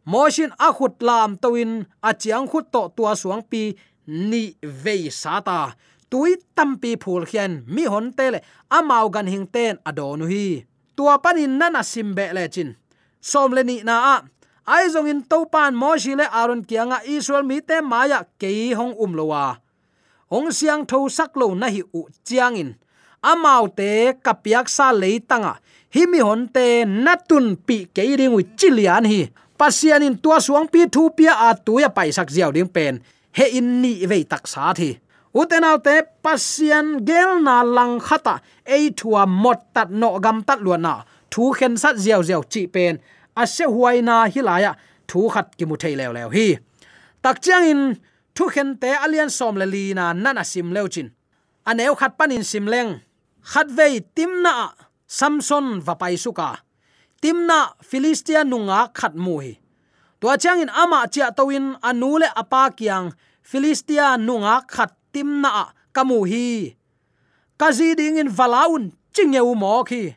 moshin 0.06 0.52
a 0.58 0.68
khut 0.76 0.94
lam 1.00 1.36
toin 1.42 1.84
a 2.02 2.10
chiang 2.14 2.46
khut 2.50 2.64
to 2.72 2.82
tua 2.96 3.12
suang 3.22 3.42
pi 3.50 3.62
ni 4.06 4.56
ve 4.62 5.10
sata 5.10 5.74
tui 6.12 6.36
tampi 6.56 6.96
phul 7.02 7.24
khian, 7.30 7.52
mi 7.66 7.84
hon 7.92 8.12
te 8.16 8.26
le 8.34 8.38
amau 8.68 9.08
gan 9.14 9.26
hing 9.32 9.46
ten 9.54 9.78
adonu 9.88 10.26
hi. 10.32 10.64
Tua 10.96 11.16
panin 11.24 11.56
nana 11.58 11.82
simbe 11.82 12.26
le 12.36 12.44
chin. 12.54 12.70
Som 13.20 13.52
le 13.56 13.62
ni 13.64 13.76
na 13.88 13.96
a. 14.14 14.16
Ai 14.66 14.86
zong 14.92 15.08
in 15.08 15.22
to 15.30 15.38
pan 15.52 15.74
mo 15.74 15.96
shi 16.02 16.12
le 16.20 16.26
aron 16.40 16.62
kianga 16.68 16.98
israel 17.16 17.44
mi 17.50 17.60
te 17.68 17.80
maya 17.80 18.20
ke 18.40 18.50
hong 18.78 18.94
um 19.04 19.12
lowa 19.18 19.58
ong 20.32 20.48
siang 20.48 20.86
tho 20.88 20.98
sak 21.12 21.36
lo 21.40 21.52
na 21.54 21.68
hi 21.74 21.82
u 21.98 22.00
chiang 22.24 22.56
in. 22.56 22.70
Amau 23.22 23.68
te 23.78 24.14
kapiak 24.24 24.68
sa 24.68 24.92
leitanga 24.92 25.52
himi 25.94 26.20
hon 26.26 26.48
te 26.54 26.84
natun 26.84 27.56
pi 27.66 27.76
ke 27.94 28.04
ring 28.20 28.36
u 28.38 28.40
chilian 28.58 29.04
hi. 29.12 29.20
Pasian 29.58 30.02
in 30.02 30.16
tua 30.22 30.38
suang 30.40 30.66
pi 30.72 30.86
thu 30.94 31.10
pia 31.16 31.32
a 31.48 31.50
tuya 31.66 31.88
pai 31.96 32.10
sak 32.16 32.28
jiao 32.34 32.52
ding 32.52 32.68
pen 32.68 33.00
he 33.32 33.58
in 33.58 33.82
ni 33.82 34.06
ve 34.06 34.24
tak 34.24 34.46
sa 34.46 34.72
thi. 34.78 34.90
Utenaw 35.34 35.76
te 35.86 35.94
pasian 36.24 37.04
gel 37.08 37.40
na 37.46 37.62
lang 37.76 38.00
khata. 38.00 38.34
E 38.66 38.90
thua 38.98 39.26
mot 39.26 39.60
tat 39.74 39.90
no 39.90 40.18
gam 40.24 40.38
tat 40.48 40.60
lu 40.64 40.76
na. 40.76 40.94
Thu 41.32 41.52
khen 41.56 41.76
sat 41.82 41.96
jiao 41.96 42.22
jiao 42.28 42.42
chi 42.52 42.66
pen. 42.74 42.94
A 43.36 43.46
se 43.46 43.64
huaina 43.64 44.16
hilaya 44.32 44.72
thu 45.08 45.28
khat 45.32 45.56
ki 45.56 45.64
mu 45.64 45.76
thei 45.82 45.94
lew 46.00 46.12
lew 46.16 46.28
hi. 46.36 46.46
Tak 47.22 47.36
chang 47.44 47.64
in, 47.72 47.82
thu 48.34 48.44
khen 48.54 48.68
te 48.82 48.90
alian 49.04 49.30
som 49.38 49.54
le 49.60 49.66
li 49.74 49.84
na 49.98 50.12
nana 50.12 50.44
sim 50.44 50.68
lew 50.76 50.86
chin. 50.94 51.08
Aneu 51.68 51.94
khat 52.00 52.12
panin 52.18 52.44
sim 52.50 52.66
leng. 52.72 53.00
Khat 53.50 53.68
vei 53.78 53.94
timna 54.16 54.54
samson 55.06 55.66
va 55.86 55.94
pai 56.00 56.16
suka 56.24 56.48
timna 57.22 57.70
philistia 57.88 58.42
nunga 58.44 58.90
khat 58.98 59.14
mu 59.14 59.38
hi 59.38 59.61
to 60.22 60.30
chang 60.38 60.62
in 60.62 60.70
ama 60.70 61.10
chia 61.10 61.34
towin 61.34 61.74
anule 61.82 62.30
apa 62.30 62.70
kyang 62.70 63.10
philistia 63.42 64.14
nunga 64.14 64.62
khat 64.70 64.94
timna 65.10 65.74
kamu 65.90 66.22
hi. 66.30 66.78
Kazi 67.58 67.98
ding 67.98 68.22
in 68.22 68.30
valaun 68.30 68.94
chingeu 69.10 69.50
mo 69.58 69.82
khi. 69.82 70.14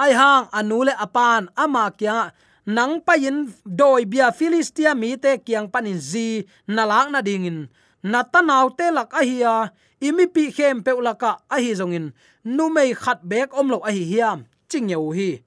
Ai 0.00 0.16
hang 0.16 0.48
anule 0.56 0.96
apan 0.96 1.52
ama 1.52 1.92
kya 1.92 2.32
nang 2.64 3.04
pa 3.04 3.20
in 3.20 3.52
doi 3.68 4.08
bia 4.08 4.32
philistia 4.32 4.96
mi 4.96 5.20
te 5.20 5.36
kyang 5.36 5.68
panin 5.68 6.00
zi 6.00 6.48
nalak 6.64 7.12
na 7.12 7.20
dingin. 7.20 7.68
Natanaw 8.00 8.72
te 8.72 8.88
lak 8.88 9.12
ahia 9.12 9.68
imi 10.00 10.32
pi 10.32 10.48
khem 10.48 10.80
pe 10.80 10.96
laka 10.96 11.44
ahi 11.52 11.76
zongin. 11.76 12.16
Nu 12.40 12.72
mei 12.72 12.96
khat 12.96 13.20
bek 13.20 13.52
om 13.52 13.68
lo 13.68 13.84
ahi 13.84 14.16
hiam 14.16 14.48
ching 14.72 14.88
yeu 14.88 15.12
hi. 15.12 15.44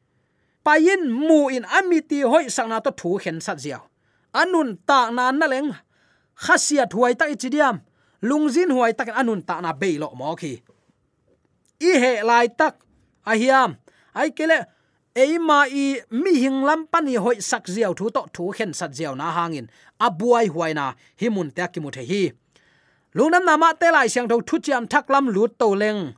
Payin 0.62 1.10
mu 1.10 1.50
in 1.50 1.65
amiti 1.65 2.22
hoi 2.22 2.54
sangna 2.54 2.78
to 2.86 2.94
thu 2.94 3.18
khen 3.18 3.41
sat 3.41 3.58
ziaw 3.58 3.82
anun 4.41 4.69
ta 4.88 5.00
na 5.15 5.32
na 5.32 5.45
leng. 5.54 5.69
Khasia 6.43 6.84
thuai 6.91 7.13
ta 7.19 7.26
ichidiam 7.34 7.76
lungzin 8.28 8.69
huai 8.76 8.93
tak 8.98 9.10
anun 9.21 9.41
ta 9.48 9.56
na 9.63 9.71
beilo 9.82 10.08
mo 10.19 10.36
khi. 10.36 10.54
I 11.89 11.91
he 12.02 12.13
lai 12.30 12.48
tak. 12.60 12.76
Ahiam 13.32 13.71
ai 14.19 14.30
kele 14.38 14.58
eima 15.15 15.60
i 15.84 15.86
mi 16.12 16.32
hing 16.43 16.60
lam 16.67 16.82
pani 16.91 17.15
hoi 17.24 17.38
sak 17.50 17.65
ziaw 17.74 17.93
thu 17.98 18.06
to 18.15 18.21
thu 18.36 18.43
khen 18.56 18.71
sat 18.80 18.91
ziaw 18.98 19.13
na 19.17 19.32
hangin. 19.38 19.67
Abuai 20.06 20.48
huaina 20.54 20.86
himun 21.19 21.50
ta 21.56 21.65
ki 21.74 21.80
mu 21.80 21.89
the 21.95 22.04
hi. 22.12 22.24
Lungnam 23.15 23.45
nama 23.45 23.74
te 23.80 23.88
lai 23.95 24.08
siang 24.13 24.28
tho 24.28 24.41
thu 24.41 24.60
chiam 24.60 24.84
thak 24.91 25.10
lam 25.10 25.26
lut 25.36 25.52
to 25.60 25.67
leng. 25.82 26.13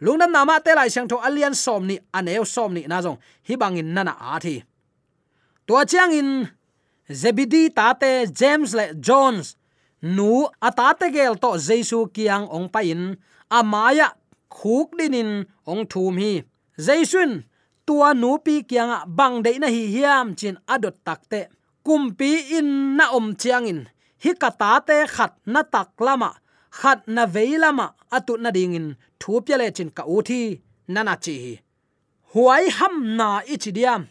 Lungnam 0.00 0.30
nama 0.30 0.60
te 0.64 0.72
lai 0.78 0.88
siang 0.88 1.08
tho 1.10 1.16
alian 1.18 1.54
som 1.54 1.82
ni 1.86 1.98
aneu 2.14 2.44
som 2.46 2.70
ni 2.72 2.82
na 2.86 3.02
jong 3.02 3.18
hi 3.46 3.54
bangin 3.56 3.88
nana 3.94 4.14
a 4.20 4.38
thi. 4.44 4.62
To 5.66 5.84
chiang 5.90 6.12
in 6.12 6.48
zebidi 7.10 7.70
tate 7.70 8.26
james 8.32 8.74
le 8.74 8.94
jones. 9.00 9.56
Nu 10.02 10.46
atate 10.60 11.12
gel 11.12 11.34
to 11.36 11.58
jesu 11.58 12.06
kiang 12.14 12.46
ong 12.50 12.68
pain 12.68 13.16
amaya 13.50 14.08
khuk 14.50 14.96
dinin 14.98 15.46
ong 15.66 15.86
thum 15.86 16.16
hi. 16.18 16.44
Jaisun 16.78 17.42
tua 17.86 18.14
nu 18.14 18.38
pi 18.38 18.62
kiang 18.62 18.92
bang 19.16 19.42
de 19.42 19.58
na 19.58 19.68
hi 19.68 19.82
hiam 19.94 20.34
chin 20.36 20.56
adot 20.68 20.96
takte 21.06 21.48
kumpi 21.84 22.58
in 22.58 22.96
na 22.96 23.10
om 23.16 23.34
chiang 23.34 23.66
in. 23.66 23.80
Hi 24.22 24.32
kata 24.42 24.80
te 24.86 25.06
khat 25.06 25.32
na 25.46 25.62
tak 25.62 25.90
lama 26.00 26.30
khat 26.70 27.08
na 27.08 27.26
veilama 27.34 27.86
atu 28.16 28.34
na 28.42 28.50
dingin 28.56 28.88
thu 29.20 29.40
pyale 29.44 29.66
chin 29.76 29.90
ka 29.96 30.02
uthi 30.16 30.42
nana 30.94 31.14
chi 31.24 31.36
huai 32.32 32.64
ham 32.78 32.94
na 33.18 33.28
ichidiam 33.54 34.02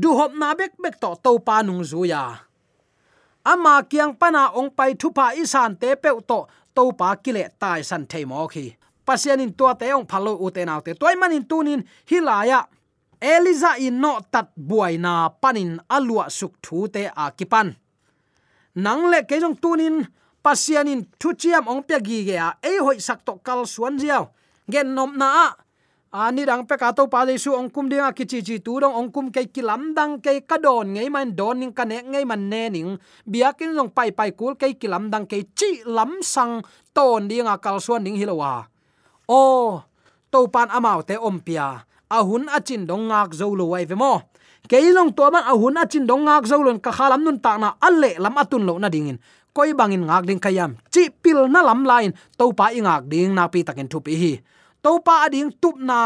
du 0.00 0.10
hop 0.18 0.32
na 0.40 0.48
bek 0.58 0.74
bek 0.82 0.96
to 1.02 1.10
to 1.24 1.38
pa 1.46 1.62
nung 1.62 1.84
zuya 1.90 2.44
ama 3.44 3.84
kiang 3.84 4.16
pana 4.16 4.50
ong 4.56 4.72
pai 4.72 4.96
thu 5.00 5.12
pa 5.12 5.36
isan 5.36 5.76
te 5.76 5.94
pe 6.02 6.10
to 6.26 6.38
to 6.74 6.82
pa 6.98 7.14
kile 7.22 7.44
tai 7.60 7.84
san 7.84 8.02
thei 8.10 8.24
mo 8.24 8.48
khi. 8.48 8.74
Pasianin 9.06 9.52
tua 9.52 9.74
te 9.76 9.92
ong 9.92 10.08
phalo 10.10 10.32
u 10.40 10.50
te 10.50 10.64
nau 10.64 10.80
te. 10.80 10.96
Toy 10.96 11.14
manin 11.20 11.44
tunin 11.44 11.84
hilaya 12.08 12.64
eliza 13.20 13.76
in 13.78 14.00
no 14.00 14.18
tat 14.32 14.48
buaina 14.56 15.28
panin 15.42 15.76
alua 15.96 16.24
suk 16.38 16.52
thu 16.64 16.88
te 16.88 17.02
a 17.22 17.30
kipan. 17.38 17.68
Nang 18.74 19.02
le 19.12 19.22
ke 19.28 19.36
jong 19.42 19.60
tunin 19.62 19.96
pasianin 20.42 21.04
thu 21.20 21.36
chiam 21.40 21.68
ong 21.68 21.82
pe 21.88 22.00
gi 22.06 22.24
ge 22.26 22.36
a. 22.40 22.48
E 22.64 22.80
hoi 22.80 22.98
sak 22.98 23.20
to 23.26 23.32
kal 23.46 23.66
suan 23.66 24.00
jiao 24.00 24.32
gen 24.72 24.94
nom 24.96 25.12
na 25.20 25.28
a 25.44 25.48
ani 26.14 26.46
dang 26.46 26.62
pe 26.62 26.78
ka 26.78 26.94
to 26.94 27.10
pa 27.10 27.26
le 27.26 27.34
su 27.34 27.50
ong 27.50 27.66
kum 27.74 27.90
dinga 27.90 28.14
ki 28.14 28.24
chi 28.30 28.38
chi 28.46 28.56
tu 28.62 28.78
dong 28.78 28.94
ong 28.94 29.10
kum 29.10 29.34
ke 29.34 29.50
ki 29.50 29.62
lam 29.66 29.98
dang 29.98 30.22
ke 30.22 30.46
ka 30.46 30.62
don, 30.62 30.94
ngei 30.94 31.10
man 31.10 31.34
don 31.34 31.58
ning 31.58 31.74
ka 31.74 31.82
ne, 31.82 32.06
ngei 32.06 32.22
man 32.22 32.46
ne 32.46 32.70
ning. 32.70 32.94
Biakin 33.26 33.74
long 33.74 33.90
pai 33.90 34.14
pai 34.14 34.30
kul 34.30 34.54
ke 34.54 34.78
ki 34.78 34.86
lam 34.86 35.10
dang 35.10 35.26
ke 35.26 35.42
chi 35.58 35.82
lam 35.82 36.22
sang 36.22 36.62
ton 36.94 37.26
dinga 37.26 37.58
kal 37.58 37.82
suan 37.82 38.06
ning 38.06 38.14
hilowa 38.14 38.62
o, 39.26 39.82
to 40.30 40.46
pan 40.54 40.70
amau 40.70 41.02
te 41.02 41.18
om 41.18 41.42
pia. 41.42 41.82
Ahun 42.06 42.46
achin 42.46 42.86
dong 42.86 43.10
ngak 43.10 43.34
zo 43.34 43.50
lo 43.50 43.74
wai 43.74 43.82
ve 43.82 43.98
mo. 43.98 44.22
Keilong 44.70 45.10
to 45.18 45.26
man 45.34 45.42
ahun 45.50 45.74
achin 45.82 46.06
dong 46.06 46.30
ngak 46.30 46.46
zo 46.46 46.62
lon 46.62 46.78
ka 46.78 46.94
khalam 46.94 47.26
nun 47.26 47.42
ta 47.42 47.58
na 47.58 47.74
alle 47.82 48.14
lam 48.22 48.38
atun 48.38 48.62
lo 48.62 48.78
na 48.78 48.86
dingin 48.86 49.18
koi 49.54 49.74
bangin 49.74 50.06
ngak 50.06 50.26
ding 50.26 50.38
kayam 50.38 50.78
chi 50.94 51.10
pil 51.10 51.50
na 51.50 51.62
lam 51.62 51.82
lain 51.82 52.14
to 52.38 52.54
pa 52.54 52.70
ingak 52.70 53.10
ding 53.10 53.34
na 53.34 53.50
pi 53.50 53.66
takin 53.66 53.90
thu 53.90 53.98
pi 53.98 54.14
hi 54.14 54.32
topa 54.84 55.14
ading 55.26 55.50
tupna 55.62 56.00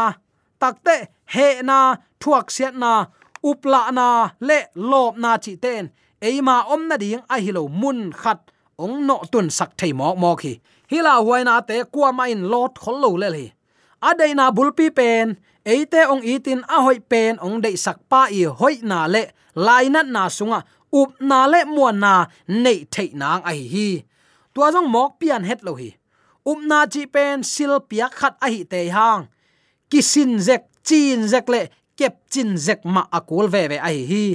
takte 0.61 0.95
he 1.33 1.47
na, 1.69 1.77
thuak 2.21 2.47
siat 2.55 2.75
na 2.83 2.91
upla 3.49 3.81
na, 3.97 4.07
le 4.47 4.59
lop 4.75 5.13
na 5.23 5.31
chi 5.43 5.53
ten. 5.63 5.83
Eima 6.27 6.55
om 6.73 6.81
na 6.89 6.95
ding 7.03 7.23
a 7.33 7.35
hilo 7.43 7.63
mun 7.81 7.99
khat 8.21 8.39
ong 8.83 8.95
no 9.07 9.15
tun 9.31 9.47
sak 9.57 9.71
thei 9.79 9.91
mok 9.99 10.15
mok 10.23 10.41
hi. 10.45 10.53
Hila 10.91 11.13
huaina 11.25 11.55
te 11.69 11.77
kwa 11.93 12.09
ma 12.17 12.23
in 12.33 12.41
lot 12.51 12.73
khol 12.81 12.97
lo 13.03 13.11
le 13.21 13.29
hi 13.37 13.47
adaina 14.01 14.51
bulpi 14.55 14.87
pen 14.97 15.37
eite 15.65 16.07
ong 16.11 16.23
itin 16.23 16.63
a 16.75 16.77
hoi 16.85 16.99
pen 17.11 17.35
ong 17.43 17.59
dei 17.63 17.75
sak 17.85 17.97
pa 18.11 18.21
i 18.31 18.43
hoi 18.59 18.79
na 18.89 19.07
le 19.13 19.23
lainat 19.55 20.07
na 20.07 20.23
sunga, 20.31 20.63
up 20.91 21.11
na 21.19 21.39
le 21.51 21.65
muan 21.67 21.99
na 21.99 22.13
nei 22.47 22.79
thei 22.93 23.11
nang 23.21 23.43
ai 23.43 23.61
hi 23.73 23.87
tua 24.53 24.71
jong 24.73 24.89
mok 24.95 25.11
pian 25.19 25.43
het 25.43 25.59
lo 25.67 25.75
hi 25.75 25.98
upna 26.45 26.85
chi 26.91 27.05
pen 27.05 27.43
sil 27.43 27.73
piak 27.89 28.13
khat 28.19 28.35
a 28.45 28.47
hi 28.53 28.63
te 28.63 28.89
hang. 28.89 29.27
Kisin 29.89 30.39
zek, 30.39 30.63
chin 30.83 31.27
zek 31.27 31.49
le, 31.49 31.61
kep 31.97 32.15
chin 32.31 32.57
zek 32.57 32.85
ma 32.85 33.03
akul 33.11 33.47
ve 33.53 33.67
ve 33.67 33.77
a 33.77 33.89
hi 33.89 34.03
hi. 34.11 34.25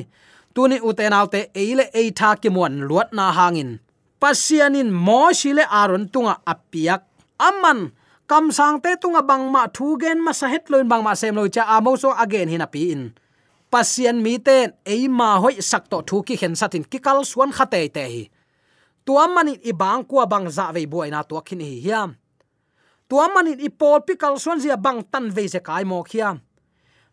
Tuni 0.54 0.78
uten 0.88 1.12
autte 1.12 1.40
eile 1.54 1.90
ei 1.94 2.10
tha 2.10 2.36
ki 2.42 2.48
mon 2.48 2.74
luat 2.88 3.12
na 3.12 3.32
hangin. 3.32 3.80
Pasianin 4.20 4.90
mo 5.06 5.32
shile 5.32 5.64
aron 5.70 6.08
tunga 6.08 6.34
apiak 6.52 7.02
aman, 7.38 7.92
kam 8.26 8.50
sang 8.52 8.80
te 8.80 8.96
tunga 9.02 9.22
bangma 9.22 9.68
thu 9.74 9.98
gen 10.00 10.22
ma 10.24 10.32
sa 10.32 10.46
het 10.48 10.70
loin 10.70 10.88
bangma 10.88 11.12
sem 11.16 11.34
loi 11.34 11.48
cha 11.48 11.64
amo 11.76 11.96
so 11.96 12.10
again 12.24 12.48
hina 12.48 12.66
pi 12.66 12.90
in. 12.92 13.02
Pasian 13.72 14.22
mi 14.22 14.38
ten 14.38 14.72
ma 15.10 15.40
hoi 15.42 15.60
sak 15.60 15.90
to 15.90 15.98
thu 16.08 16.22
ki 16.22 16.36
khen 16.40 16.54
satin 16.54 16.84
ki 16.84 16.98
kal 16.98 17.24
suan 17.24 17.50
khate 17.52 17.80
te 17.94 18.04
hi 18.12 18.22
tuam 19.04 19.36
manin 19.36 19.60
i 19.60 19.72
bang 19.72 20.04
kwa 20.04 20.24
bang 20.26 20.48
za 20.48 20.72
ve 20.72 20.88
buai 20.88 21.12
na 21.12 21.22
to 21.22 21.36
khin 21.44 21.60
hi 21.60 21.80
hiam. 21.84 22.16
Tuam 23.08 23.30
manin 23.36 23.60
i 23.60 23.68
pol 23.68 24.00
pi 24.00 24.16
kal 24.16 24.40
suan 24.40 24.60
zia 24.60 24.76
bang 24.76 25.04
tan 25.12 25.30
ve 25.30 25.44
se 25.48 25.60
kai 25.60 25.84
mo 25.84 26.02
khiam. 26.02 26.40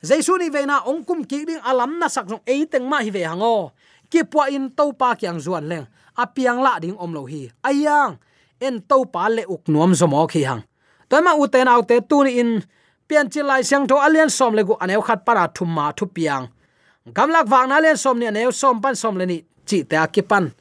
Jaisu 0.02 0.40
ni 0.40 0.50
ve 0.50 0.66
na 0.66 0.82
ongkum 0.88 1.28
ki 1.30 1.46
ding 1.46 1.62
alam 1.62 2.00
na 2.00 2.08
sak 2.08 2.26
jong 2.32 2.44
ei 2.48 2.66
teng 2.66 2.88
ma 2.88 3.04
hi 3.04 3.12
ve 3.12 3.22
hango. 3.28 3.72
Ki 4.10 4.24
pwa 4.24 4.48
in 4.50 4.72
to 4.72 4.92
pa 4.96 5.16
kyang 5.16 5.40
zuan 5.40 5.68
leng. 5.68 5.86
Apiang 6.18 6.64
la 6.64 6.80
ding 6.80 6.98
om 6.98 7.12
lo 7.14 7.28
hi. 7.28 7.52
Ayang 7.64 8.18
en 8.60 8.82
to 8.82 9.06
pa 9.06 9.28
le 9.28 9.44
uk 9.46 9.68
nuam 9.68 9.94
zo 9.94 10.08
mo 10.08 10.28
khi 10.28 10.44
hang. 10.48 10.64
Toima 11.10 11.36
uten 11.36 11.68
autte 11.68 12.00
tu 12.08 12.24
ni 12.24 12.40
in, 12.40 12.64
pian 13.08 13.28
chi 13.28 13.44
lai 13.44 13.64
siang 13.68 13.84
tho 13.88 14.00
alian 14.00 14.32
som 14.32 14.56
le 14.56 14.64
gu 14.64 14.80
aneu 14.80 15.04
khat 15.04 15.26
para 15.28 15.48
thum 15.52 15.70
ma 15.76 15.92
thu 15.92 16.08
piang. 16.08 16.48
Gamlak 17.16 17.52
wang 17.52 17.68
na 17.70 17.84
len 17.84 17.98
som 17.98 18.16
ni 18.20 18.26
aneu 18.32 18.52
som 18.52 18.80
pan 18.82 18.96
som 18.96 19.18
le 19.20 19.26
ni, 19.26 19.38
chi 19.68 19.84
te 19.84 19.96
akipan 20.00 20.52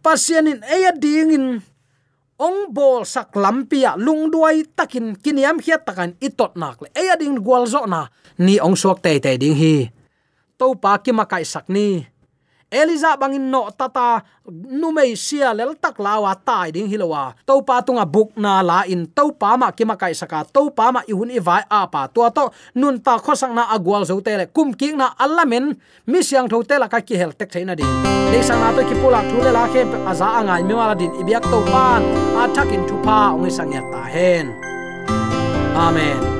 pasien 0.00 0.48
in 0.48 0.60
eya 0.64 0.92
ding 0.96 1.30
in 1.32 1.46
ong 2.40 2.72
bol 2.72 3.04
sak 3.04 3.36
lampia 3.36 3.94
lung 4.00 4.32
duai 4.32 4.64
takin 4.72 5.12
kiniam 5.20 5.60
hiat 5.60 5.84
takan 5.84 6.16
itot 6.18 6.56
nak 6.56 6.80
le. 6.80 6.88
Eya 6.96 7.20
ding 7.20 7.36
gwal 7.40 7.68
zo 7.68 7.84
na. 7.84 8.08
Ni 8.40 8.56
ong 8.56 8.76
sok 8.76 9.04
te 9.04 9.20
te 9.20 9.36
ding 9.36 9.56
hi. 9.56 9.92
To 10.56 10.72
pa 10.76 10.96
ki 11.00 11.12
makai 11.12 11.44
sak 11.44 11.68
ni 11.68 12.00
eliza 12.70 13.16
bangin 13.18 13.50
no 13.50 13.68
tata, 13.74 14.22
numei 14.48 15.18
sia 15.18 15.52
lel 15.54 15.74
tak 15.76 15.98
lawa 15.98 16.34
tai 16.34 16.70
ding 16.70 16.86
hilowa. 16.86 17.34
To 17.46 17.62
pa 17.62 17.82
tunga 17.82 18.06
buk 18.06 18.38
na 18.38 18.62
la 18.62 18.82
in 18.86 19.06
to 19.10 19.34
pa 19.34 19.58
ma 19.58 19.70
ki 19.74 19.84
ma 19.84 19.98
kai 19.98 20.14
saka 20.14 20.46
to 20.46 20.70
pa 20.70 20.90
ma 20.94 21.02
i 21.06 21.12
hun 21.12 21.30
i 21.30 21.38
vai 21.38 21.62
a 21.70 21.86
pa 21.86 22.06
to 22.06 22.22
to 22.30 22.50
nun 22.74 23.02
ta 23.02 23.18
kho 23.18 23.34
sang 23.34 23.54
na 23.54 23.66
agwal 23.74 24.06
zo 24.06 24.20
tele 24.20 24.46
kum 24.46 24.72
ki 24.72 24.94
na 24.96 25.12
allamen 25.18 25.76
mi 26.06 26.22
siang 26.22 26.48
tho 26.48 26.62
tela 26.62 26.88
ka 26.88 27.02
ki 27.02 27.14
hel 27.18 27.32
tek 27.34 27.50
thaina 27.50 27.74
ding. 27.76 27.90
Le 28.32 28.38
sang 28.42 28.60
na 28.62 28.70
to 28.72 28.86
ki 28.88 28.94
pula 29.02 29.20
thu 29.28 29.38
le 29.42 29.50
la 29.50 29.66
khe 29.68 29.82
aza 30.10 30.40
angai 30.40 30.62
mi 30.62 30.74
wala 30.74 30.94
din 30.94 31.12
ibyak 31.20 31.44
to 31.50 31.58
pan 31.72 32.02
a 32.40 32.48
thakin 32.54 32.86
thu 32.88 32.96
pa 33.04 33.34
ong 33.34 33.50
sang 33.50 33.74
ya 33.74 33.82
ta 33.92 34.02
hen. 34.06 34.46
Amen. 35.76 36.39